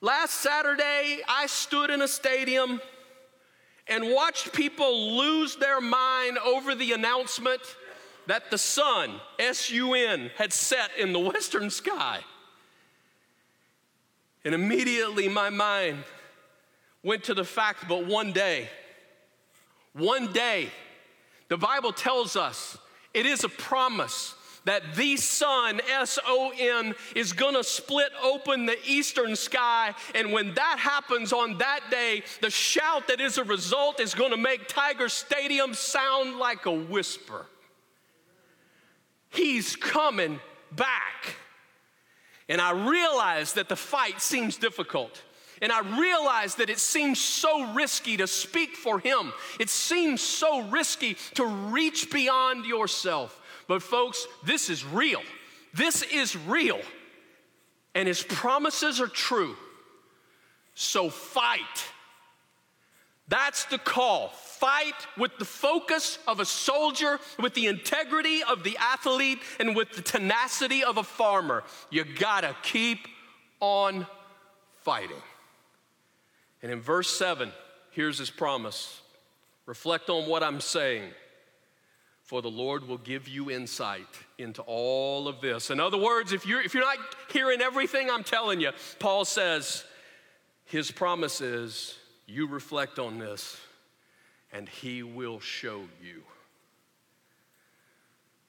Last 0.00 0.34
Saturday, 0.34 1.20
I 1.28 1.46
stood 1.46 1.90
in 1.90 2.02
a 2.02 2.08
stadium 2.08 2.80
and 3.86 4.12
watched 4.12 4.52
people 4.52 5.16
lose 5.16 5.54
their 5.54 5.80
mind 5.80 6.38
over 6.38 6.74
the 6.74 6.90
announcement 6.90 7.62
that 8.26 8.50
the 8.50 8.58
sun, 8.58 9.20
S 9.38 9.70
U 9.70 9.94
N, 9.94 10.32
had 10.36 10.52
set 10.52 10.90
in 10.98 11.12
the 11.12 11.20
western 11.32 11.70
sky. 11.70 12.18
And 14.44 14.56
immediately 14.56 15.28
my 15.28 15.50
mind 15.50 16.02
went 17.04 17.22
to 17.24 17.34
the 17.34 17.44
fact, 17.44 17.86
but 17.88 18.06
one 18.06 18.32
day, 18.32 18.68
one 19.92 20.32
day, 20.32 20.68
the 21.48 21.56
Bible 21.56 21.92
tells 21.92 22.36
us 22.36 22.78
it 23.14 23.26
is 23.26 23.44
a 23.44 23.48
promise 23.48 24.34
that 24.64 24.96
the 24.96 25.16
sun, 25.16 25.80
S 25.88 26.18
O 26.26 26.52
N, 26.58 26.94
is 27.14 27.32
gonna 27.32 27.62
split 27.62 28.10
open 28.20 28.66
the 28.66 28.76
eastern 28.84 29.36
sky. 29.36 29.94
And 30.14 30.32
when 30.32 30.54
that 30.54 30.78
happens 30.80 31.32
on 31.32 31.58
that 31.58 31.82
day, 31.88 32.24
the 32.40 32.50
shout 32.50 33.06
that 33.06 33.20
is 33.20 33.38
a 33.38 33.44
result 33.44 34.00
is 34.00 34.12
gonna 34.12 34.36
make 34.36 34.66
Tiger 34.66 35.08
Stadium 35.08 35.72
sound 35.72 36.38
like 36.38 36.66
a 36.66 36.72
whisper. 36.72 37.46
He's 39.30 39.76
coming 39.76 40.40
back. 40.72 41.36
And 42.48 42.60
I 42.60 42.72
realize 42.72 43.52
that 43.54 43.68
the 43.68 43.76
fight 43.76 44.20
seems 44.20 44.56
difficult. 44.56 45.22
And 45.62 45.72
I 45.72 45.80
realize 45.98 46.56
that 46.56 46.70
it 46.70 46.78
seems 46.78 47.18
so 47.18 47.72
risky 47.72 48.16
to 48.18 48.26
speak 48.26 48.76
for 48.76 48.98
Him. 48.98 49.32
It 49.58 49.70
seems 49.70 50.20
so 50.20 50.62
risky 50.62 51.16
to 51.34 51.46
reach 51.46 52.10
beyond 52.10 52.66
yourself. 52.66 53.40
But, 53.68 53.82
folks, 53.82 54.26
this 54.44 54.68
is 54.68 54.84
real. 54.84 55.22
This 55.72 56.02
is 56.02 56.36
real. 56.36 56.80
And 57.94 58.06
His 58.06 58.22
promises 58.22 59.00
are 59.00 59.08
true. 59.08 59.56
So, 60.74 61.08
fight. 61.08 61.60
That's 63.28 63.64
the 63.64 63.78
call. 63.78 64.28
Fight 64.28 64.94
with 65.18 65.36
the 65.38 65.44
focus 65.44 66.18
of 66.28 66.38
a 66.38 66.44
soldier, 66.44 67.18
with 67.38 67.54
the 67.54 67.66
integrity 67.66 68.42
of 68.44 68.62
the 68.62 68.76
athlete, 68.78 69.38
and 69.58 69.74
with 69.74 69.92
the 69.92 70.02
tenacity 70.02 70.84
of 70.84 70.96
a 70.96 71.02
farmer. 71.02 71.64
You 71.90 72.04
gotta 72.04 72.54
keep 72.62 73.08
on 73.60 74.06
fighting. 74.82 75.16
And 76.62 76.72
in 76.72 76.80
verse 76.80 77.10
7, 77.10 77.50
here's 77.90 78.18
his 78.18 78.30
promise 78.30 79.00
reflect 79.66 80.10
on 80.10 80.28
what 80.28 80.42
I'm 80.42 80.60
saying, 80.60 81.10
for 82.22 82.40
the 82.40 82.50
Lord 82.50 82.86
will 82.86 82.98
give 82.98 83.28
you 83.28 83.50
insight 83.50 84.06
into 84.38 84.62
all 84.62 85.28
of 85.28 85.40
this. 85.40 85.70
In 85.70 85.80
other 85.80 85.98
words, 85.98 86.32
if 86.32 86.46
you're, 86.46 86.60
if 86.60 86.72
you're 86.74 86.84
not 86.84 86.98
hearing 87.32 87.60
everything 87.60 88.08
I'm 88.10 88.24
telling 88.24 88.60
you, 88.60 88.70
Paul 88.98 89.24
says, 89.24 89.84
his 90.64 90.90
promise 90.90 91.40
is 91.40 91.96
you 92.26 92.48
reflect 92.48 92.98
on 92.98 93.18
this 93.18 93.58
and 94.52 94.68
he 94.68 95.02
will 95.02 95.40
show 95.40 95.82
you. 96.02 96.22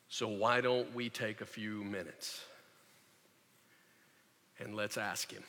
So, 0.09 0.27
why 0.27 0.61
don't 0.61 0.93
we 0.95 1.09
take 1.09 1.41
a 1.41 1.45
few 1.45 1.83
minutes 1.83 2.41
and 4.59 4.75
let's 4.75 4.97
ask 4.97 5.31
him 5.31 5.43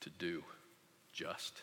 to 0.00 0.10
do 0.10 0.42
just 1.14 1.62